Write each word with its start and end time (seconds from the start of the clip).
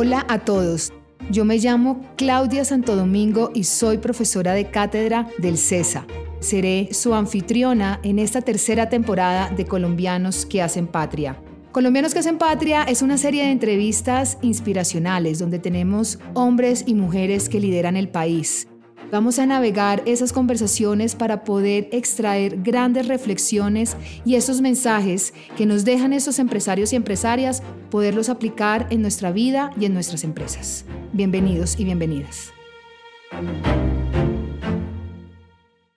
Hola 0.00 0.24
a 0.28 0.38
todos. 0.38 0.92
Yo 1.28 1.44
me 1.44 1.58
llamo 1.58 2.00
Claudia 2.16 2.64
Santo 2.64 2.94
Domingo 2.94 3.50
y 3.52 3.64
soy 3.64 3.98
profesora 3.98 4.52
de 4.52 4.70
cátedra 4.70 5.28
del 5.38 5.58
CESA. 5.58 6.06
Seré 6.38 6.90
su 6.92 7.14
anfitriona 7.14 7.98
en 8.04 8.20
esta 8.20 8.40
tercera 8.40 8.88
temporada 8.88 9.50
de 9.50 9.64
Colombianos 9.64 10.46
que 10.46 10.62
hacen 10.62 10.86
patria. 10.86 11.42
Colombianos 11.72 12.12
que 12.12 12.20
hacen 12.20 12.38
patria 12.38 12.84
es 12.84 13.02
una 13.02 13.18
serie 13.18 13.42
de 13.42 13.50
entrevistas 13.50 14.38
inspiracionales 14.40 15.40
donde 15.40 15.58
tenemos 15.58 16.20
hombres 16.34 16.84
y 16.86 16.94
mujeres 16.94 17.48
que 17.48 17.58
lideran 17.58 17.96
el 17.96 18.08
país. 18.08 18.68
Vamos 19.10 19.38
a 19.38 19.46
navegar 19.46 20.02
esas 20.04 20.34
conversaciones 20.34 21.14
para 21.14 21.42
poder 21.42 21.88
extraer 21.92 22.60
grandes 22.62 23.08
reflexiones 23.08 23.96
y 24.26 24.34
esos 24.34 24.60
mensajes 24.60 25.32
que 25.56 25.64
nos 25.64 25.86
dejan 25.86 26.12
esos 26.12 26.38
empresarios 26.38 26.92
y 26.92 26.96
empresarias, 26.96 27.62
poderlos 27.90 28.28
aplicar 28.28 28.86
en 28.90 29.00
nuestra 29.00 29.32
vida 29.32 29.70
y 29.80 29.86
en 29.86 29.94
nuestras 29.94 30.24
empresas. 30.24 30.84
Bienvenidos 31.14 31.80
y 31.80 31.84
bienvenidas. 31.84 32.52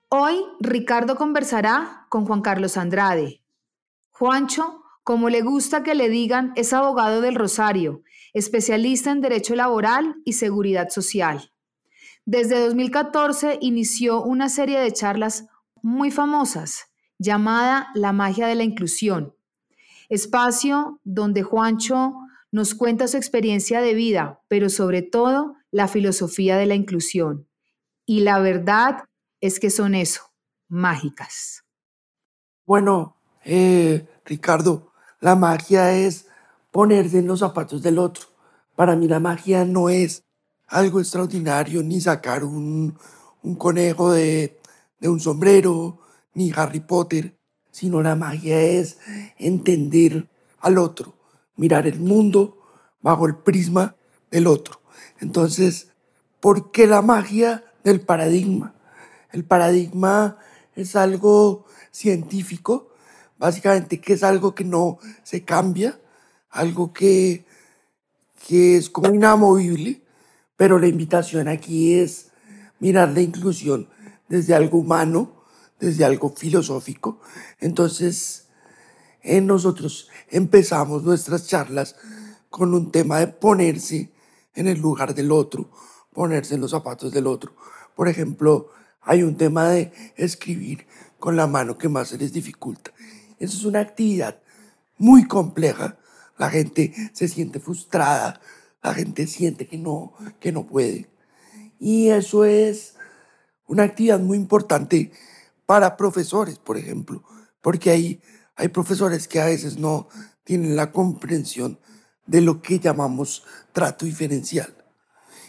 Hoy 0.08 0.46
Ricardo 0.62 1.18
conversará 1.18 2.06
con 2.08 2.26
Juan 2.26 2.42
Carlos 2.42 2.78
Andrade. 2.78 3.44
Juancho, 4.12 4.84
como 5.04 5.30
le 5.30 5.42
gusta 5.42 5.84
que 5.84 5.96
le 5.96 6.08
digan, 6.08 6.54
es 6.56 6.72
abogado 6.72 7.20
del 7.20 7.36
Rosario, 7.36 8.04
especialista 8.34 9.12
en 9.12 9.20
Derecho 9.20 9.54
Laboral 9.56 10.16
y 10.24 10.34
Seguridad 10.34 10.88
Social. 10.90 11.52
Desde 12.26 12.60
2014 12.60 13.58
inició 13.62 14.22
una 14.22 14.48
serie 14.48 14.80
de 14.80 14.92
charlas 14.94 15.48
muy 15.82 16.12
famosas 16.12 16.92
llamada 17.18 17.88
La 17.96 18.14
magia 18.14 18.48
de 18.48 18.56
la 18.56 18.64
inclusión, 18.64 19.36
espacio 20.10 21.00
donde 21.04 21.44
Juancho 21.44 22.14
nos 22.52 22.76
cuenta 22.76 23.08
su 23.08 23.18
experiencia 23.18 23.82
de 23.82 23.94
vida, 23.94 24.42
pero 24.48 24.70
sobre 24.70 25.02
todo 25.02 25.56
la 25.72 25.88
filosofía 25.88 26.58
de 26.58 26.66
la 26.66 26.76
inclusión. 26.76 27.48
Y 28.06 28.22
la 28.22 28.40
verdad 28.40 29.06
es 29.40 29.60
que 29.60 29.70
son 29.70 29.96
eso, 29.96 30.22
mágicas. 30.68 31.64
Bueno, 32.66 33.18
eh, 33.44 34.06
Ricardo, 34.26 34.92
la 35.20 35.36
magia 35.36 35.94
es 35.94 36.28
ponerse 36.72 37.20
en 37.20 37.28
los 37.28 37.40
zapatos 37.40 37.82
del 37.82 37.98
otro. 37.98 38.26
Para 38.76 38.96
mí 38.96 39.08
la 39.08 39.20
magia 39.20 39.66
no 39.66 39.90
es 39.90 40.24
algo 40.72 41.00
extraordinario, 41.00 41.84
ni 41.84 42.02
sacar 42.02 42.44
un, 42.44 42.98
un 43.44 43.56
conejo 43.56 44.14
de, 44.14 44.60
de 45.00 45.10
un 45.10 45.20
sombrero, 45.20 46.00
ni 46.34 46.52
Harry 46.56 46.80
Potter, 46.80 47.36
sino 47.72 48.02
la 48.02 48.16
magia 48.16 48.60
es 48.60 48.98
entender 49.38 50.30
al 50.60 50.78
otro, 50.78 51.14
mirar 51.58 51.88
el 51.88 52.00
mundo 52.00 52.58
bajo 53.02 53.28
el 53.28 53.36
prisma 53.36 53.96
del 54.30 54.48
otro. 54.48 54.82
Entonces, 55.20 55.90
¿por 56.40 56.72
qué 56.72 56.88
la 56.88 57.02
magia 57.02 57.66
del 57.84 58.02
paradigma? 58.02 58.74
El 59.32 59.44
paradigma 59.44 60.38
es 60.76 60.96
algo 60.96 61.66
científico, 61.92 62.90
básicamente 63.38 64.00
que 64.00 64.14
es 64.14 64.24
algo 64.24 64.56
que 64.56 64.64
no 64.64 65.00
se 65.24 65.44
cambia, 65.44 66.00
algo 66.50 66.94
que, 66.94 67.46
que 68.48 68.78
es 68.78 68.90
como 68.90 69.14
inamovible, 69.14 70.01
pero 70.62 70.78
la 70.78 70.86
invitación 70.86 71.48
aquí 71.48 71.96
es 71.96 72.28
mirar 72.80 73.10
la 73.10 73.22
inclusión 73.22 73.90
desde 74.30 74.54
algo 74.54 74.78
humano, 74.78 75.44
desde 75.80 76.06
algo 76.06 76.36
filosófico. 76.38 77.20
Entonces, 77.60 78.46
en 79.24 79.48
nosotros 79.48 80.08
empezamos 80.30 81.02
nuestras 81.02 81.48
charlas 81.48 81.96
con 82.52 82.76
un 82.76 82.92
tema 82.92 83.18
de 83.18 83.26
ponerse 83.26 84.12
en 84.54 84.68
el 84.68 84.80
lugar 84.80 85.16
del 85.16 85.32
otro, 85.32 85.72
ponerse 86.14 86.54
en 86.54 86.62
los 86.62 86.70
zapatos 86.70 87.12
del 87.12 87.26
otro. 87.26 87.56
Por 87.96 88.08
ejemplo, 88.08 88.70
hay 89.02 89.24
un 89.24 89.38
tema 89.38 89.68
de 89.68 89.92
escribir 90.16 90.86
con 91.18 91.36
la 91.36 91.48
mano 91.48 91.80
que 91.80 91.90
más 91.90 92.10
se 92.10 92.20
les 92.20 92.34
dificulta. 92.34 92.92
Eso 93.40 93.58
es 93.58 93.66
una 93.66 93.80
actividad 93.80 94.40
muy 95.00 95.28
compleja. 95.28 95.98
La 96.38 96.52
gente 96.52 96.94
se 97.14 97.28
siente 97.28 97.60
frustrada, 97.60 98.40
la 98.84 98.94
gente 98.94 99.28
siente 99.28 99.68
que 99.68 99.78
no, 99.78 100.14
que 100.40 100.52
no 100.52 100.66
puede. 100.66 101.10
Y 101.80 102.10
eso 102.10 102.46
es 102.46 102.96
una 103.68 103.84
actividad 103.84 104.20
muy 104.20 104.38
importante 104.38 105.12
para 105.66 105.98
profesores, 105.98 106.60
por 106.60 106.78
ejemplo, 106.78 107.24
porque 107.62 107.92
hay, 107.92 108.22
hay 108.56 108.68
profesores 108.68 109.28
que 109.28 109.40
a 109.40 109.46
veces 109.46 109.78
no 109.78 110.10
tienen 110.44 110.76
la 110.76 110.92
comprensión 110.92 111.80
de 112.26 112.42
lo 112.42 112.62
que 112.62 112.80
llamamos 112.80 113.44
trato 113.72 114.06
diferencial. 114.06 114.76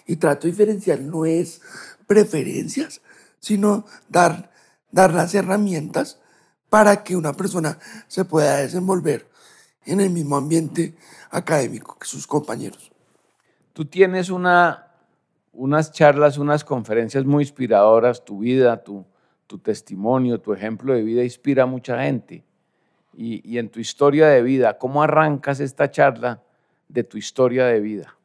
Y 0.06 0.16
trato 0.16 0.47
diferencial 0.47 1.09
no 1.10 1.25
es 1.25 1.60
preferencias, 2.06 3.00
sino 3.41 3.87
dar, 4.09 4.53
dar 4.91 5.12
las 5.12 5.34
herramientas 5.34 6.19
para 6.69 7.03
que 7.03 7.16
una 7.16 7.34
persona 7.34 7.78
se 8.09 8.25
pueda 8.25 8.56
desenvolver 8.59 9.28
en 9.84 10.00
el 10.00 10.10
mismo 10.10 10.37
ambiente 10.37 10.97
académico 11.31 11.98
que 11.98 12.06
sus 12.06 12.26
compañeros. 12.26 12.91
Tú 13.72 13.84
tienes 13.84 14.31
una, 14.31 14.93
unas 15.53 15.93
charlas, 15.93 16.38
unas 16.38 16.65
conferencias 16.65 17.25
muy 17.25 17.44
inspiradoras, 17.44 18.25
tu 18.25 18.41
vida, 18.41 18.83
tu, 18.83 19.06
testimonio, 19.62 20.41
tu 20.41 20.55
ejemplo 20.55 20.94
de 20.94 21.03
vida 21.03 21.22
inspira 21.22 21.65
a 21.65 21.66
mucha 21.66 22.03
gente. 22.03 22.43
Y, 23.15 23.47
y 23.47 23.59
en 23.59 23.69
tu 23.69 23.81
historia 23.81 24.28
de 24.28 24.43
vida, 24.43 24.78
¿cómo 24.78 25.03
arrancas 25.03 25.60
esta 25.60 25.91
charla 25.91 26.43
de 26.88 27.05
tu 27.05 27.19
historia 27.19 27.66
de 27.66 27.81
vida? 27.81 28.16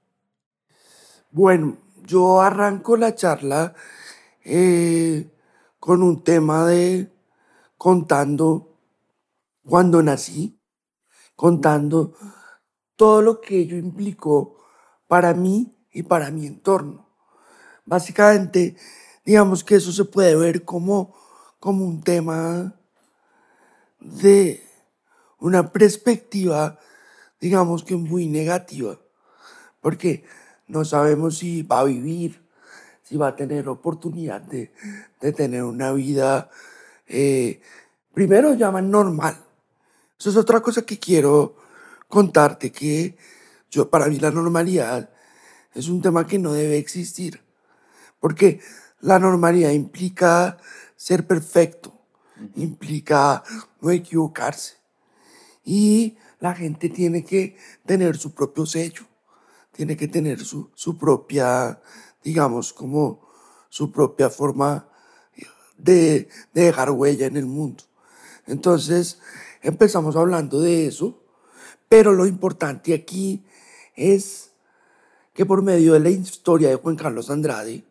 Bueno, 1.32 1.78
yo 2.06 2.40
arranco 2.42 2.96
la 2.96 3.14
charla 3.14 3.74
eh, 4.46 5.30
con 5.80 6.02
un 6.02 6.24
tema 6.24 6.66
de 6.66 7.12
contando 7.78 8.78
cuando 9.66 10.02
nací, 10.02 10.58
contando 11.36 12.14
todo 12.96 13.22
lo 13.22 13.42
que 13.42 13.60
ello 13.60 13.76
implicó 13.76 14.58
para 15.08 15.34
mí 15.34 15.76
y 15.92 16.04
para 16.04 16.32
mi 16.32 16.46
entorno. 16.46 17.08
Básicamente, 17.86 18.76
digamos 19.26 19.64
que 19.64 19.76
eso 19.76 19.92
se 19.92 20.06
puede 20.06 20.36
ver 20.36 20.64
como, 20.64 21.16
como 21.60 21.86
un 21.86 22.02
tema 22.02 22.76
de 24.00 24.64
una 25.40 25.72
perspectiva 25.72 26.80
digamos 27.40 27.84
que 27.84 27.96
muy 27.96 28.28
negativa, 28.28 29.00
porque 29.82 30.24
no 30.68 30.86
sabemos 30.86 31.38
si 31.38 31.64
va 31.64 31.80
a 31.80 31.86
vivir, 31.86 32.42
si 33.04 33.18
va 33.18 33.30
a 33.30 33.36
tener 33.36 33.70
oportunidad 33.70 34.42
de, 34.42 34.72
tener 35.34 35.64
una 35.64 35.92
vida, 35.94 36.50
eh, 37.08 37.62
primero 38.14 38.54
llaman 38.54 38.90
normal. 38.90 39.38
Eso 40.20 40.30
es 40.32 40.36
otra 40.38 40.62
cosa 40.62 40.82
que 40.82 40.98
quiero 40.98 41.56
contarte, 42.08 42.72
que 42.72 43.16
yo, 43.70 43.90
para 43.90 44.08
mí 44.08 44.20
la 44.20 44.32
normalidad 44.32 45.10
es 45.74 45.90
un 45.90 46.02
tema 46.02 46.26
que 46.26 46.40
no 46.40 46.54
debe 46.54 46.78
existir, 46.78 47.42
porque 48.20 48.62
la 49.02 49.20
normalidad 49.20 49.72
implica 49.72 50.58
ser 50.96 51.28
perfecto, 51.28 51.94
implica 52.56 53.44
no 53.82 53.92
equivocarse. 53.92 54.76
Y 55.64 56.18
la 56.40 56.56
gente 56.56 56.90
tiene 56.90 57.24
que 57.24 57.58
tener 57.86 58.18
su 58.18 58.34
propio 58.34 58.66
sello, 58.66 59.04
tiene 59.72 59.96
que 59.96 60.08
tener 60.08 60.44
su, 60.44 60.72
su 60.74 60.98
propia, 60.98 61.82
digamos, 62.24 62.74
como 62.74 63.28
su 63.70 63.92
propia 63.92 64.30
forma 64.30 64.90
de, 65.78 66.30
de 66.54 66.62
dejar 66.64 66.92
huella 66.92 67.28
en 67.28 67.38
el 67.38 67.46
mundo. 67.46 67.84
Entonces, 68.48 69.20
empezamos 69.62 70.16
hablando 70.16 70.62
de 70.62 70.88
eso, 70.88 71.22
pero 71.90 72.14
lo 72.14 72.26
importante 72.26 72.94
aquí 72.94 73.44
es 73.98 74.52
que 75.34 75.46
por 75.46 75.62
medio 75.62 75.94
de 75.94 76.00
la 76.00 76.10
historia 76.10 76.70
de 76.70 76.76
Juan 76.76 76.96
Carlos 76.96 77.30
Andrade 77.30 77.84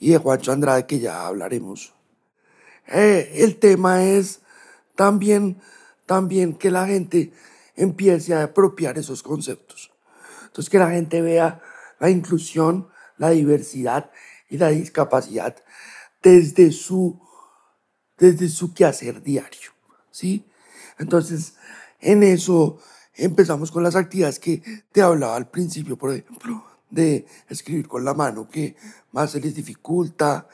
y 0.00 0.10
de 0.10 0.18
Juancho 0.18 0.50
Andrade, 0.50 0.86
que 0.86 0.98
ya 0.98 1.26
hablaremos, 1.28 1.94
eh, 2.88 3.30
el 3.36 3.56
tema 3.60 4.02
es 4.02 4.40
también 4.96 5.62
también 6.06 6.54
que 6.54 6.70
la 6.70 6.86
gente 6.86 7.32
empiece 7.76 8.34
a 8.34 8.42
apropiar 8.44 8.98
esos 8.98 9.22
conceptos. 9.22 9.90
Entonces, 10.44 10.68
que 10.68 10.78
la 10.78 10.90
gente 10.90 11.22
vea 11.22 11.62
la 11.98 12.10
inclusión, 12.10 12.88
la 13.16 13.30
diversidad 13.30 14.10
y 14.50 14.58
la 14.58 14.68
discapacidad 14.68 15.56
desde 16.22 16.72
su, 16.72 17.18
desde 18.18 18.48
su 18.48 18.74
quehacer 18.74 19.22
diario. 19.22 19.70
¿sí? 20.10 20.44
Entonces, 20.98 21.54
en 22.00 22.22
eso 22.22 22.78
empezamos 23.14 23.70
con 23.70 23.82
las 23.82 23.96
actividades 23.96 24.38
que 24.38 24.62
te 24.92 25.02
hablaba 25.02 25.36
al 25.36 25.50
principio, 25.50 25.96
por 25.96 26.12
ejemplo, 26.12 26.64
de 26.90 27.26
escribir 27.48 27.88
con 27.88 28.04
la 28.04 28.14
mano, 28.14 28.48
que 28.48 28.76
más 29.12 29.32
se 29.32 29.40
les 29.40 29.54
dificulta, 29.54 30.46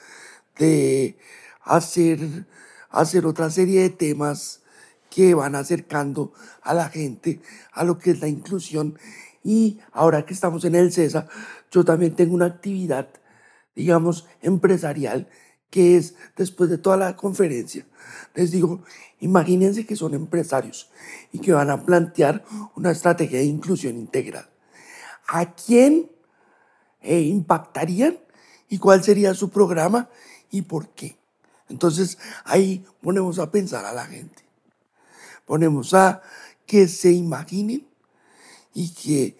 de 0.58 1.16
hacer, 1.62 2.46
hacer 2.90 3.26
otra 3.26 3.50
serie 3.50 3.82
de 3.82 3.90
temas 3.90 4.62
que 5.10 5.34
van 5.34 5.54
acercando 5.54 6.32
a 6.62 6.74
la 6.74 6.88
gente 6.88 7.40
a 7.72 7.84
lo 7.84 7.98
que 7.98 8.10
es 8.10 8.20
la 8.20 8.28
inclusión. 8.28 8.98
Y 9.42 9.80
ahora 9.92 10.26
que 10.26 10.34
estamos 10.34 10.64
en 10.64 10.74
el 10.74 10.92
CESA, 10.92 11.26
yo 11.70 11.84
también 11.84 12.14
tengo 12.14 12.34
una 12.34 12.46
actividad, 12.46 13.08
digamos, 13.74 14.26
empresarial, 14.42 15.28
que 15.70 15.96
es 15.96 16.14
después 16.36 16.70
de 16.70 16.78
toda 16.78 16.96
la 16.96 17.16
conferencia. 17.16 17.86
Les 18.34 18.50
digo, 18.50 18.82
imagínense 19.20 19.86
que 19.86 19.96
son 19.96 20.14
empresarios 20.14 20.90
y 21.32 21.40
que 21.40 21.52
van 21.52 21.70
a 21.70 21.84
plantear 21.84 22.44
una 22.74 22.90
estrategia 22.90 23.38
de 23.38 23.44
inclusión 23.44 23.96
integral. 23.96 24.48
¿A 25.26 25.54
quién 25.54 26.10
eh, 27.02 27.20
impactarían 27.20 28.18
y 28.68 28.78
cuál 28.78 29.04
sería 29.04 29.34
su 29.34 29.50
programa 29.50 30.08
y 30.50 30.62
por 30.62 30.88
qué? 30.90 31.18
Entonces 31.68 32.18
ahí 32.44 32.86
ponemos 33.02 33.38
a 33.38 33.50
pensar 33.50 33.84
a 33.84 33.92
la 33.92 34.06
gente. 34.06 34.42
Ponemos 35.44 35.92
a 35.94 36.22
que 36.66 36.88
se 36.88 37.12
imaginen 37.12 37.86
y 38.74 38.92
que 38.94 39.36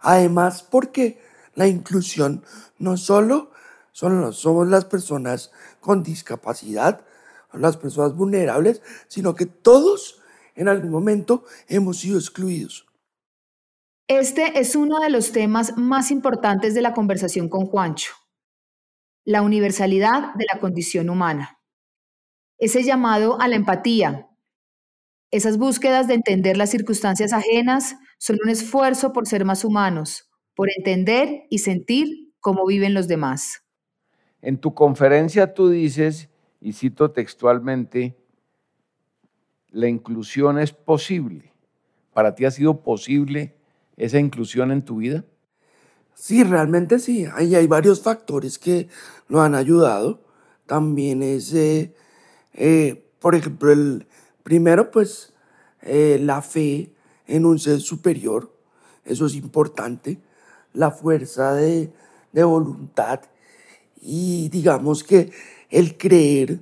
además 0.00 0.62
porque 0.62 1.20
la 1.54 1.66
inclusión 1.66 2.44
no 2.78 2.96
solo 2.96 3.50
son, 3.96 4.34
somos 4.34 4.68
las 4.68 4.84
personas 4.84 5.50
con 5.80 6.02
discapacidad, 6.02 7.06
las 7.54 7.78
personas 7.78 8.14
vulnerables, 8.14 8.82
sino 9.08 9.34
que 9.34 9.46
todos 9.46 10.20
en 10.54 10.68
algún 10.68 10.90
momento 10.90 11.44
hemos 11.66 12.00
sido 12.00 12.18
excluidos. 12.18 12.86
Este 14.06 14.60
es 14.60 14.76
uno 14.76 15.00
de 15.00 15.08
los 15.08 15.32
temas 15.32 15.78
más 15.78 16.10
importantes 16.10 16.74
de 16.74 16.82
la 16.82 16.92
conversación 16.92 17.48
con 17.48 17.64
Juancho, 17.64 18.12
la 19.24 19.40
universalidad 19.40 20.34
de 20.34 20.44
la 20.52 20.60
condición 20.60 21.08
humana. 21.08 21.58
Ese 22.58 22.82
llamado 22.82 23.40
a 23.40 23.48
la 23.48 23.56
empatía, 23.56 24.28
esas 25.30 25.56
búsquedas 25.56 26.06
de 26.06 26.12
entender 26.12 26.58
las 26.58 26.68
circunstancias 26.68 27.32
ajenas 27.32 27.96
son 28.18 28.36
un 28.44 28.50
esfuerzo 28.50 29.14
por 29.14 29.26
ser 29.26 29.46
más 29.46 29.64
humanos, 29.64 30.28
por 30.54 30.68
entender 30.76 31.44
y 31.48 31.60
sentir 31.60 32.34
cómo 32.40 32.66
viven 32.66 32.92
los 32.92 33.08
demás. 33.08 33.65
En 34.46 34.58
tu 34.58 34.74
conferencia 34.74 35.54
tú 35.54 35.70
dices, 35.70 36.28
y 36.60 36.72
cito 36.72 37.10
textualmente, 37.10 38.16
la 39.72 39.88
inclusión 39.88 40.60
es 40.60 40.70
posible. 40.70 41.52
¿Para 42.14 42.36
ti 42.36 42.44
ha 42.44 42.52
sido 42.52 42.80
posible 42.84 43.56
esa 43.96 44.20
inclusión 44.20 44.70
en 44.70 44.84
tu 44.84 44.98
vida? 44.98 45.24
Sí, 46.14 46.44
realmente 46.44 47.00
sí. 47.00 47.26
Ahí 47.34 47.56
hay 47.56 47.66
varios 47.66 48.02
factores 48.02 48.56
que 48.56 48.88
lo 49.26 49.42
han 49.42 49.56
ayudado. 49.56 50.20
También 50.66 51.24
es, 51.24 51.52
eh, 51.52 51.92
eh, 52.54 53.04
por 53.18 53.34
ejemplo, 53.34 53.72
el 53.72 54.06
primero, 54.44 54.92
pues, 54.92 55.34
eh, 55.82 56.20
la 56.22 56.40
fe 56.40 56.94
en 57.26 57.46
un 57.46 57.58
ser 57.58 57.80
superior. 57.80 58.56
Eso 59.04 59.26
es 59.26 59.34
importante. 59.34 60.20
La 60.72 60.92
fuerza 60.92 61.52
de, 61.54 61.92
de 62.30 62.44
voluntad 62.44 63.22
y 64.06 64.48
digamos 64.50 65.02
que 65.02 65.32
el 65.68 65.98
creer 65.98 66.60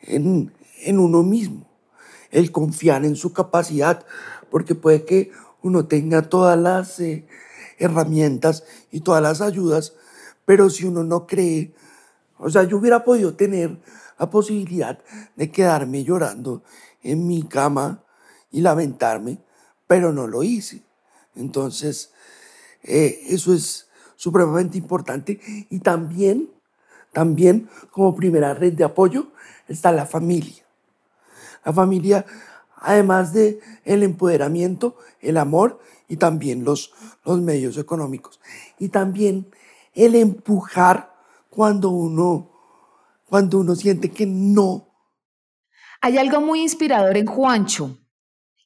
en, 0.00 0.50
en 0.82 0.98
uno 0.98 1.22
mismo, 1.22 1.68
el 2.30 2.50
confiar 2.50 3.04
en 3.04 3.16
su 3.16 3.34
capacidad, 3.34 4.06
porque 4.50 4.74
puede 4.74 5.04
que 5.04 5.30
uno 5.62 5.86
tenga 5.86 6.22
todas 6.22 6.58
las 6.58 6.98
eh, 7.00 7.26
herramientas 7.78 8.64
y 8.90 9.00
todas 9.00 9.22
las 9.22 9.42
ayudas, 9.42 9.92
pero 10.46 10.70
si 10.70 10.86
uno 10.86 11.04
no 11.04 11.26
cree, 11.26 11.74
o 12.38 12.48
sea, 12.48 12.64
yo 12.64 12.78
hubiera 12.78 13.04
podido 13.04 13.34
tener 13.34 13.78
la 14.18 14.30
posibilidad 14.30 14.98
de 15.36 15.50
quedarme 15.50 16.02
llorando 16.02 16.62
en 17.02 17.26
mi 17.26 17.42
cama 17.42 18.04
y 18.50 18.62
lamentarme, 18.62 19.38
pero 19.86 20.12
no 20.12 20.26
lo 20.26 20.42
hice. 20.42 20.82
Entonces, 21.34 22.12
eh, 22.82 23.20
eso 23.28 23.52
es 23.52 23.88
supremamente 24.16 24.78
importante 24.78 25.40
y 25.68 25.80
también, 25.80 26.50
también 27.14 27.70
como 27.90 28.14
primera 28.14 28.52
red 28.52 28.74
de 28.74 28.84
apoyo 28.84 29.28
está 29.68 29.90
la 29.92 30.04
familia. 30.04 30.64
La 31.64 31.72
familia 31.72 32.26
además 32.84 33.32
de 33.32 33.60
el 33.84 34.02
empoderamiento, 34.02 34.96
el 35.20 35.38
amor 35.38 35.80
y 36.06 36.16
también 36.16 36.64
los, 36.64 36.92
los 37.24 37.40
medios 37.40 37.78
económicos. 37.78 38.40
Y 38.78 38.90
también 38.90 39.50
el 39.94 40.14
empujar 40.14 41.14
cuando 41.48 41.90
uno, 41.90 42.50
cuando 43.26 43.58
uno 43.58 43.74
siente 43.74 44.10
que 44.10 44.26
no. 44.26 44.88
Hay 46.02 46.18
algo 46.18 46.40
muy 46.40 46.60
inspirador 46.60 47.16
en 47.16 47.26
Juancho 47.26 47.98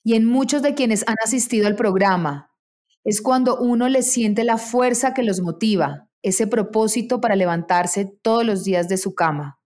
y 0.03 0.15
en 0.15 0.25
muchos 0.25 0.63
de 0.63 0.75
quienes 0.75 1.07
han 1.07 1.17
asistido 1.25 1.67
al 1.69 1.77
programa. 1.77 2.53
Es 3.05 3.23
cuando 3.23 3.59
uno 3.59 3.89
le 3.89 4.03
siente 4.03 4.43
la 4.43 4.59
fuerza 4.59 5.15
que 5.15 5.23
los 5.23 5.41
motiva, 5.41 6.08
ese 6.23 6.47
propósito 6.47 7.21
para 7.21 7.37
levantarse 7.37 8.07
todos 8.23 8.45
los 8.45 8.65
días 8.65 8.89
de 8.89 8.97
su 8.97 9.15
cama. 9.15 9.59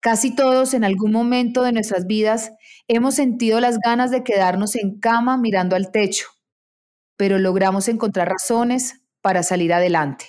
Casi 0.00 0.34
todos 0.34 0.74
en 0.74 0.82
algún 0.82 1.12
momento 1.12 1.62
de 1.62 1.72
nuestras 1.72 2.06
vidas 2.06 2.52
hemos 2.88 3.14
sentido 3.14 3.60
las 3.60 3.78
ganas 3.78 4.10
de 4.10 4.24
quedarnos 4.24 4.74
en 4.74 4.98
cama 4.98 5.36
mirando 5.36 5.76
al 5.76 5.92
techo, 5.92 6.26
pero 7.16 7.38
logramos 7.38 7.88
encontrar 7.88 8.28
razones 8.28 9.02
para 9.20 9.44
salir 9.44 9.72
adelante. 9.72 10.26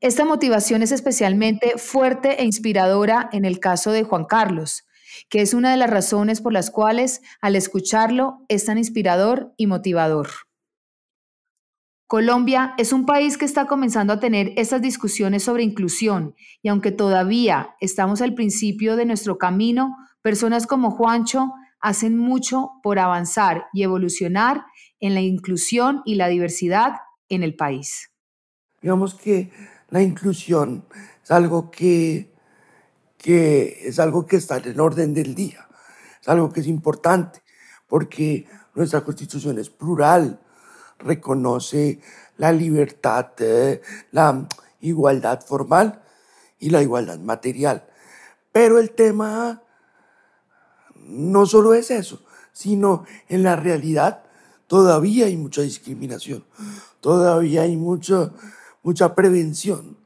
Esta 0.00 0.24
motivación 0.24 0.82
es 0.82 0.92
especialmente 0.92 1.78
fuerte 1.78 2.42
e 2.42 2.44
inspiradora 2.44 3.30
en 3.32 3.44
el 3.44 3.60
caso 3.60 3.92
de 3.92 4.02
Juan 4.02 4.24
Carlos, 4.24 4.84
que 5.28 5.40
es 5.40 5.54
una 5.54 5.70
de 5.70 5.76
las 5.76 5.88
razones 5.88 6.40
por 6.40 6.52
las 6.52 6.70
cuales 6.70 7.22
al 7.40 7.56
escucharlo 7.56 8.44
es 8.48 8.66
tan 8.66 8.76
inspirador 8.76 9.54
y 9.56 9.66
motivador. 9.66 10.28
Colombia 12.06 12.74
es 12.78 12.92
un 12.92 13.04
país 13.04 13.36
que 13.36 13.44
está 13.44 13.66
comenzando 13.66 14.12
a 14.12 14.20
tener 14.20 14.52
estas 14.56 14.80
discusiones 14.80 15.42
sobre 15.42 15.64
inclusión 15.64 16.36
y 16.62 16.68
aunque 16.68 16.92
todavía 16.92 17.74
estamos 17.80 18.22
al 18.22 18.34
principio 18.34 18.94
de 18.94 19.06
nuestro 19.06 19.38
camino, 19.38 19.96
personas 20.22 20.68
como 20.68 20.92
Juancho 20.92 21.52
hacen 21.80 22.16
mucho 22.16 22.70
por 22.84 23.00
avanzar 23.00 23.66
y 23.72 23.82
evolucionar 23.82 24.66
en 25.00 25.14
la 25.14 25.20
inclusión 25.20 26.02
y 26.04 26.14
la 26.14 26.28
diversidad 26.28 26.92
en 27.28 27.42
el 27.42 27.56
país. 27.56 28.12
Digamos 28.80 29.16
que 29.16 29.50
la 29.90 30.00
inclusión 30.00 30.84
es 31.24 31.30
algo 31.32 31.72
que, 31.72 32.32
que 33.18 33.80
es 33.88 33.98
algo 33.98 34.26
que 34.26 34.36
está 34.36 34.58
en 34.58 34.68
el 34.68 34.80
orden 34.80 35.12
del 35.12 35.34
día, 35.34 35.66
es 36.20 36.28
algo 36.28 36.52
que 36.52 36.60
es 36.60 36.68
importante 36.68 37.42
porque 37.88 38.46
nuestra 38.76 39.02
constitución 39.02 39.58
es 39.58 39.70
plural, 39.70 40.40
reconoce 40.98 42.00
la 42.36 42.52
libertad, 42.52 43.28
la 44.12 44.46
igualdad 44.80 45.44
formal 45.44 46.02
y 46.58 46.70
la 46.70 46.82
igualdad 46.82 47.18
material. 47.18 47.86
Pero 48.52 48.78
el 48.78 48.90
tema 48.90 49.62
no 50.94 51.46
solo 51.46 51.74
es 51.74 51.90
eso, 51.90 52.22
sino 52.52 53.04
en 53.28 53.42
la 53.42 53.56
realidad 53.56 54.22
todavía 54.66 55.26
hay 55.26 55.36
mucha 55.36 55.62
discriminación, 55.62 56.44
todavía 57.00 57.62
hay 57.62 57.76
mucha, 57.76 58.32
mucha 58.82 59.14
prevención 59.14 59.98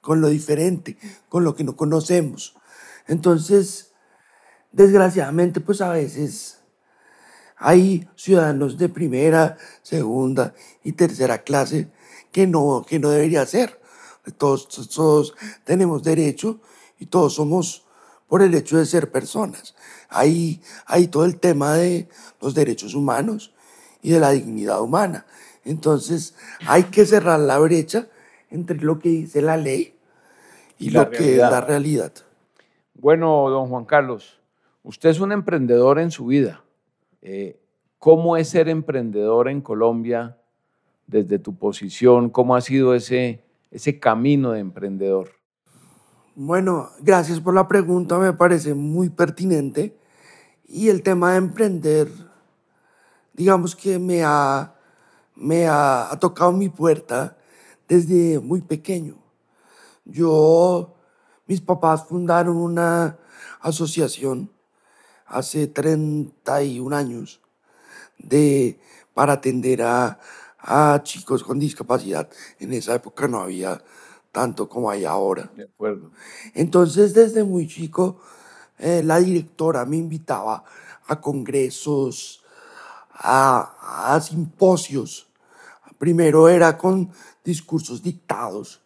con 0.00 0.20
lo 0.20 0.28
diferente, 0.28 0.96
con 1.28 1.44
lo 1.44 1.54
que 1.54 1.64
no 1.64 1.76
conocemos. 1.76 2.54
Entonces, 3.06 3.92
desgraciadamente, 4.72 5.60
pues 5.60 5.80
a 5.80 5.90
veces 5.90 6.57
hay 7.58 8.08
ciudadanos 8.14 8.78
de 8.78 8.88
primera, 8.88 9.56
segunda 9.82 10.54
y 10.84 10.92
tercera 10.92 11.38
clase 11.38 11.88
que 12.32 12.46
no, 12.46 12.84
que 12.88 12.98
no 12.98 13.10
debería 13.10 13.44
ser. 13.46 13.80
Todos, 14.36 14.68
todos 14.94 15.34
tenemos 15.64 16.02
derecho 16.02 16.60
y 16.98 17.06
todos 17.06 17.34
somos 17.34 17.84
por 18.28 18.42
el 18.42 18.54
hecho 18.54 18.78
de 18.78 18.86
ser 18.86 19.10
personas. 19.10 19.74
Hay, 20.08 20.60
hay 20.86 21.08
todo 21.08 21.24
el 21.24 21.38
tema 21.38 21.74
de 21.74 22.08
los 22.40 22.54
derechos 22.54 22.94
humanos 22.94 23.54
y 24.02 24.10
de 24.10 24.20
la 24.20 24.30
dignidad 24.30 24.80
humana. 24.80 25.26
Entonces 25.64 26.34
hay 26.66 26.84
que 26.84 27.06
cerrar 27.06 27.40
la 27.40 27.58
brecha 27.58 28.08
entre 28.50 28.78
lo 28.78 28.98
que 28.98 29.08
dice 29.08 29.42
la 29.42 29.56
ley 29.56 29.94
y, 30.78 30.90
lo 30.90 31.10
que 31.10 31.32
es 31.32 31.38
la 31.38 31.60
realidad. 31.60 32.12
Bueno, 32.94 33.48
don 33.50 33.68
Juan 33.68 33.84
Carlos, 33.84 34.40
usted 34.82 35.10
es 35.10 35.20
un 35.20 35.32
emprendedor 35.32 35.98
en 35.98 36.10
su 36.10 36.26
vida. 36.26 36.62
Eh, 37.22 37.60
¿Cómo 37.98 38.36
es 38.36 38.48
ser 38.50 38.68
emprendedor 38.68 39.48
en 39.48 39.60
Colombia 39.60 40.38
desde 41.06 41.38
tu 41.38 41.56
posición? 41.56 42.30
¿Cómo 42.30 42.54
ha 42.54 42.60
sido 42.60 42.94
ese, 42.94 43.44
ese 43.70 43.98
camino 43.98 44.52
de 44.52 44.60
emprendedor? 44.60 45.30
Bueno, 46.36 46.90
gracias 47.00 47.40
por 47.40 47.54
la 47.54 47.66
pregunta, 47.66 48.16
me 48.18 48.32
parece 48.32 48.74
muy 48.74 49.08
pertinente. 49.08 49.98
Y 50.68 50.88
el 50.88 51.02
tema 51.02 51.32
de 51.32 51.38
emprender, 51.38 52.08
digamos 53.32 53.74
que 53.74 53.98
me 53.98 54.22
ha, 54.22 54.74
me 55.34 55.66
ha, 55.66 56.12
ha 56.12 56.18
tocado 56.20 56.52
mi 56.52 56.68
puerta 56.68 57.36
desde 57.88 58.38
muy 58.38 58.60
pequeño. 58.60 59.16
Yo, 60.04 60.94
mis 61.46 61.60
papás 61.60 62.06
fundaron 62.06 62.56
una 62.56 63.18
asociación 63.60 64.50
hace 65.28 65.66
31 65.66 66.96
años 66.96 67.40
de, 68.18 68.78
para 69.14 69.34
atender 69.34 69.82
a, 69.82 70.18
a 70.58 71.00
chicos 71.02 71.44
con 71.44 71.58
discapacidad. 71.58 72.28
En 72.58 72.72
esa 72.72 72.94
época 72.94 73.28
no 73.28 73.40
había 73.40 73.82
tanto 74.32 74.68
como 74.68 74.90
hay 74.90 75.04
ahora. 75.04 75.50
De 75.56 75.64
acuerdo. 75.64 76.10
Entonces, 76.54 77.14
desde 77.14 77.44
muy 77.44 77.66
chico, 77.66 78.20
eh, 78.78 79.02
la 79.04 79.18
directora 79.18 79.84
me 79.84 79.96
invitaba 79.96 80.64
a 81.06 81.20
congresos, 81.20 82.42
a, 83.10 84.14
a 84.14 84.20
simposios. 84.20 85.28
Primero 85.98 86.48
era 86.48 86.76
con 86.78 87.10
discursos 87.44 88.02
dictados 88.02 88.80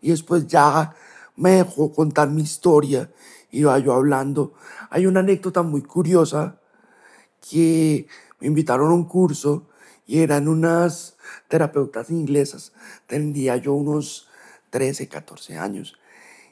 y 0.00 0.10
después 0.10 0.46
ya 0.46 0.94
me 1.36 1.52
dejó 1.52 1.92
contar 1.92 2.28
mi 2.30 2.42
historia. 2.42 3.10
Iba 3.54 3.78
yo 3.78 3.92
hablando. 3.92 4.54
Hay 4.90 5.06
una 5.06 5.20
anécdota 5.20 5.62
muy 5.62 5.82
curiosa 5.82 6.58
que 7.40 8.08
me 8.40 8.48
invitaron 8.48 8.90
a 8.90 8.94
un 8.94 9.04
curso 9.04 9.68
y 10.06 10.20
eran 10.20 10.48
unas 10.48 11.16
terapeutas 11.46 12.10
inglesas. 12.10 12.72
Tendría 13.06 13.56
yo 13.56 13.74
unos 13.74 14.28
13, 14.70 15.08
14 15.08 15.56
años. 15.56 15.96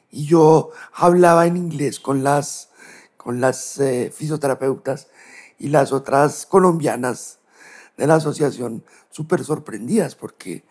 Y 0.09 0.25
yo 0.25 0.71
hablaba 0.93 1.45
en 1.45 1.57
inglés 1.57 1.99
con 1.99 2.23
las, 2.23 2.69
con 3.17 3.41
las 3.41 3.79
eh, 3.79 4.09
fisioterapeutas 4.15 5.09
y 5.59 5.67
las 5.69 5.91
otras 5.91 6.45
colombianas 6.45 7.39
de 7.97 8.07
la 8.07 8.15
asociación 8.15 8.83
súper 9.09 9.43
sorprendidas 9.43 10.15
porque 10.15 10.63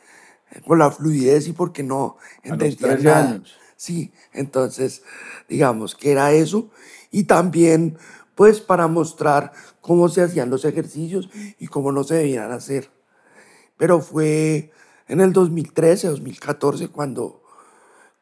eh, 0.50 0.62
por 0.66 0.78
la 0.78 0.90
fluidez 0.90 1.46
y 1.46 1.52
porque 1.52 1.82
no 1.82 2.16
entendían 2.42 3.02
nada. 3.02 3.30
Años. 3.32 3.58
Sí, 3.82 4.12
entonces 4.32 5.02
digamos 5.48 5.96
que 5.96 6.12
era 6.12 6.30
eso 6.30 6.70
y 7.10 7.24
también 7.24 7.98
pues 8.36 8.60
para 8.60 8.86
mostrar 8.86 9.50
cómo 9.80 10.08
se 10.08 10.22
hacían 10.22 10.50
los 10.50 10.64
ejercicios 10.64 11.28
y 11.58 11.66
cómo 11.66 11.90
no 11.90 12.04
se 12.04 12.14
debían 12.14 12.52
hacer. 12.52 12.92
Pero 13.76 14.00
fue 14.00 14.70
en 15.08 15.20
el 15.20 15.32
2013, 15.32 16.06
2014 16.06 16.90
cuando, 16.90 17.42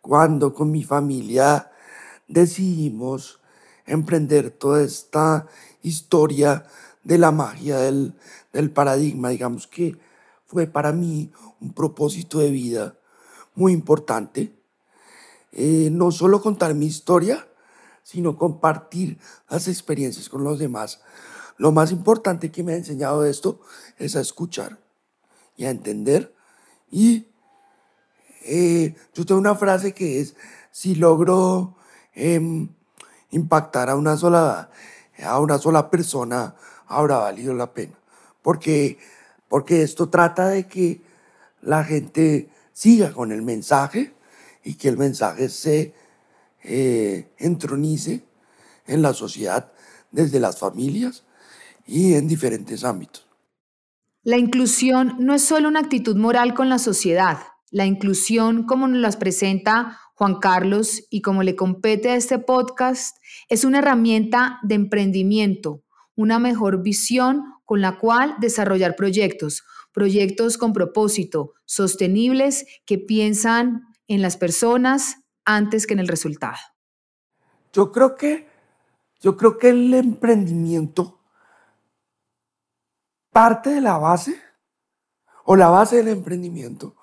cuando 0.00 0.54
con 0.54 0.70
mi 0.70 0.82
familia 0.82 1.70
decidimos 2.26 3.38
emprender 3.84 4.52
toda 4.52 4.82
esta 4.82 5.46
historia 5.82 6.64
de 7.04 7.18
la 7.18 7.32
magia 7.32 7.76
del, 7.80 8.14
del 8.54 8.70
paradigma. 8.70 9.28
Digamos 9.28 9.66
que 9.66 9.98
fue 10.46 10.66
para 10.66 10.92
mí 10.92 11.30
un 11.60 11.74
propósito 11.74 12.38
de 12.38 12.48
vida 12.48 12.96
muy 13.54 13.74
importante. 13.74 14.58
Eh, 15.52 15.88
no 15.90 16.10
solo 16.12 16.40
contar 16.40 16.74
mi 16.74 16.86
historia, 16.86 17.48
sino 18.02 18.36
compartir 18.36 19.18
las 19.48 19.68
experiencias 19.68 20.28
con 20.28 20.44
los 20.44 20.58
demás. 20.58 21.00
Lo 21.56 21.72
más 21.72 21.92
importante 21.92 22.50
que 22.50 22.62
me 22.62 22.72
ha 22.72 22.76
enseñado 22.76 23.24
esto 23.24 23.60
es 23.98 24.16
a 24.16 24.20
escuchar 24.20 24.78
y 25.56 25.64
a 25.64 25.70
entender. 25.70 26.34
Y 26.90 27.26
eh, 28.42 28.94
yo 29.14 29.26
tengo 29.26 29.40
una 29.40 29.54
frase 29.54 29.92
que 29.92 30.20
es, 30.20 30.34
si 30.70 30.94
logro 30.94 31.76
em, 32.14 32.68
impactar 33.30 33.90
a 33.90 33.96
una, 33.96 34.16
sola, 34.16 34.70
a 35.22 35.38
una 35.40 35.58
sola 35.58 35.90
persona, 35.90 36.54
habrá 36.86 37.18
valido 37.18 37.54
la 37.54 37.74
pena. 37.74 37.98
Porque, 38.42 38.98
porque 39.48 39.82
esto 39.82 40.08
trata 40.08 40.48
de 40.48 40.66
que 40.66 41.02
la 41.60 41.84
gente 41.84 42.48
siga 42.72 43.12
con 43.12 43.32
el 43.32 43.42
mensaje 43.42 44.14
y 44.70 44.74
que 44.74 44.88
el 44.88 44.96
mensaje 44.96 45.48
se 45.48 45.92
eh, 46.62 47.32
entronice 47.38 48.24
en 48.86 49.02
la 49.02 49.12
sociedad 49.12 49.72
desde 50.12 50.38
las 50.38 50.60
familias 50.60 51.24
y 51.84 52.14
en 52.14 52.28
diferentes 52.28 52.84
ámbitos. 52.84 53.26
La 54.22 54.38
inclusión 54.38 55.16
no 55.18 55.34
es 55.34 55.42
solo 55.42 55.66
una 55.66 55.80
actitud 55.80 56.16
moral 56.16 56.54
con 56.54 56.68
la 56.68 56.78
sociedad. 56.78 57.38
La 57.72 57.84
inclusión, 57.84 58.62
como 58.62 58.86
nos 58.86 59.00
las 59.00 59.16
presenta 59.16 59.98
Juan 60.14 60.36
Carlos 60.36 61.02
y 61.10 61.20
como 61.20 61.42
le 61.42 61.56
compete 61.56 62.10
a 62.10 62.14
este 62.14 62.38
podcast, 62.38 63.16
es 63.48 63.64
una 63.64 63.78
herramienta 63.78 64.60
de 64.62 64.76
emprendimiento, 64.76 65.82
una 66.14 66.38
mejor 66.38 66.80
visión 66.80 67.42
con 67.64 67.80
la 67.80 67.98
cual 67.98 68.36
desarrollar 68.38 68.94
proyectos, 68.94 69.64
proyectos 69.92 70.58
con 70.58 70.72
propósito, 70.72 71.54
sostenibles, 71.64 72.66
que 72.86 72.98
piensan 72.98 73.89
en 74.10 74.22
las 74.22 74.36
personas, 74.36 75.18
antes 75.44 75.86
que 75.86 75.94
en 75.94 76.00
el 76.00 76.08
resultado? 76.08 76.56
Yo 77.72 77.92
creo 77.92 78.16
que, 78.16 78.48
yo 79.20 79.36
creo 79.36 79.56
que 79.56 79.68
el 79.68 79.94
emprendimiento 79.94 81.20
parte 83.30 83.70
de 83.70 83.80
la 83.80 83.98
base, 83.98 84.34
o 85.44 85.54
la 85.54 85.68
base 85.68 85.96
del 85.96 86.08
emprendimiento, 86.08 86.96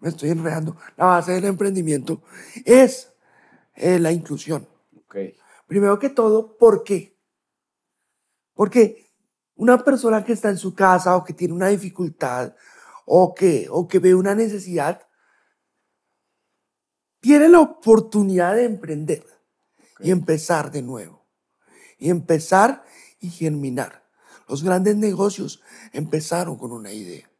me 0.00 0.08
estoy 0.08 0.30
enredando, 0.30 0.76
la 0.96 1.06
base 1.06 1.32
del 1.32 1.44
emprendimiento 1.44 2.22
es 2.64 3.12
eh, 3.74 4.00
la 4.00 4.10
inclusión. 4.10 4.68
Okay. 5.04 5.36
Primero 5.68 6.00
que 6.00 6.10
todo, 6.10 6.58
¿por 6.58 6.82
qué? 6.82 7.16
Porque 8.54 9.08
una 9.54 9.84
persona 9.84 10.24
que 10.24 10.32
está 10.32 10.48
en 10.50 10.58
su 10.58 10.74
casa 10.74 11.16
o 11.16 11.22
que 11.22 11.32
tiene 11.32 11.54
una 11.54 11.68
dificultad 11.68 12.56
o 13.06 13.34
que, 13.34 13.68
o 13.70 13.86
que 13.86 14.00
ve 14.00 14.16
una 14.16 14.34
necesidad, 14.34 15.06
tiene 17.20 17.48
la 17.48 17.60
oportunidad 17.60 18.54
de 18.54 18.64
emprender 18.64 19.24
y 20.00 20.10
empezar 20.10 20.70
de 20.70 20.82
nuevo. 20.82 21.26
Y 21.98 22.10
empezar 22.10 22.84
y 23.20 23.28
germinar. 23.28 24.04
Los 24.48 24.64
grandes 24.64 24.96
negocios 24.96 25.62
empezaron 25.92 26.56
con 26.56 26.72
una 26.72 26.92
idea. 26.92 27.30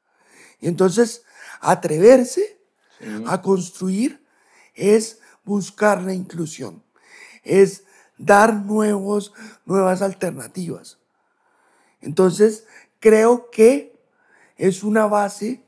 Y 0.61 0.69
entonces, 0.69 1.25
atreverse 1.61 2.61
a 3.27 3.41
construir 3.41 4.25
es 4.75 5.21
buscar 5.45 6.03
la 6.03 6.13
inclusión, 6.13 6.85
es 7.43 7.85
dar 8.19 8.55
nuevos, 8.55 9.33
nuevas 9.65 10.03
alternativas. 10.03 10.99
Entonces, 12.03 12.67
creo 12.99 13.51
que 13.51 13.99
es 14.57 14.83
una 14.83 15.07
base, 15.07 15.65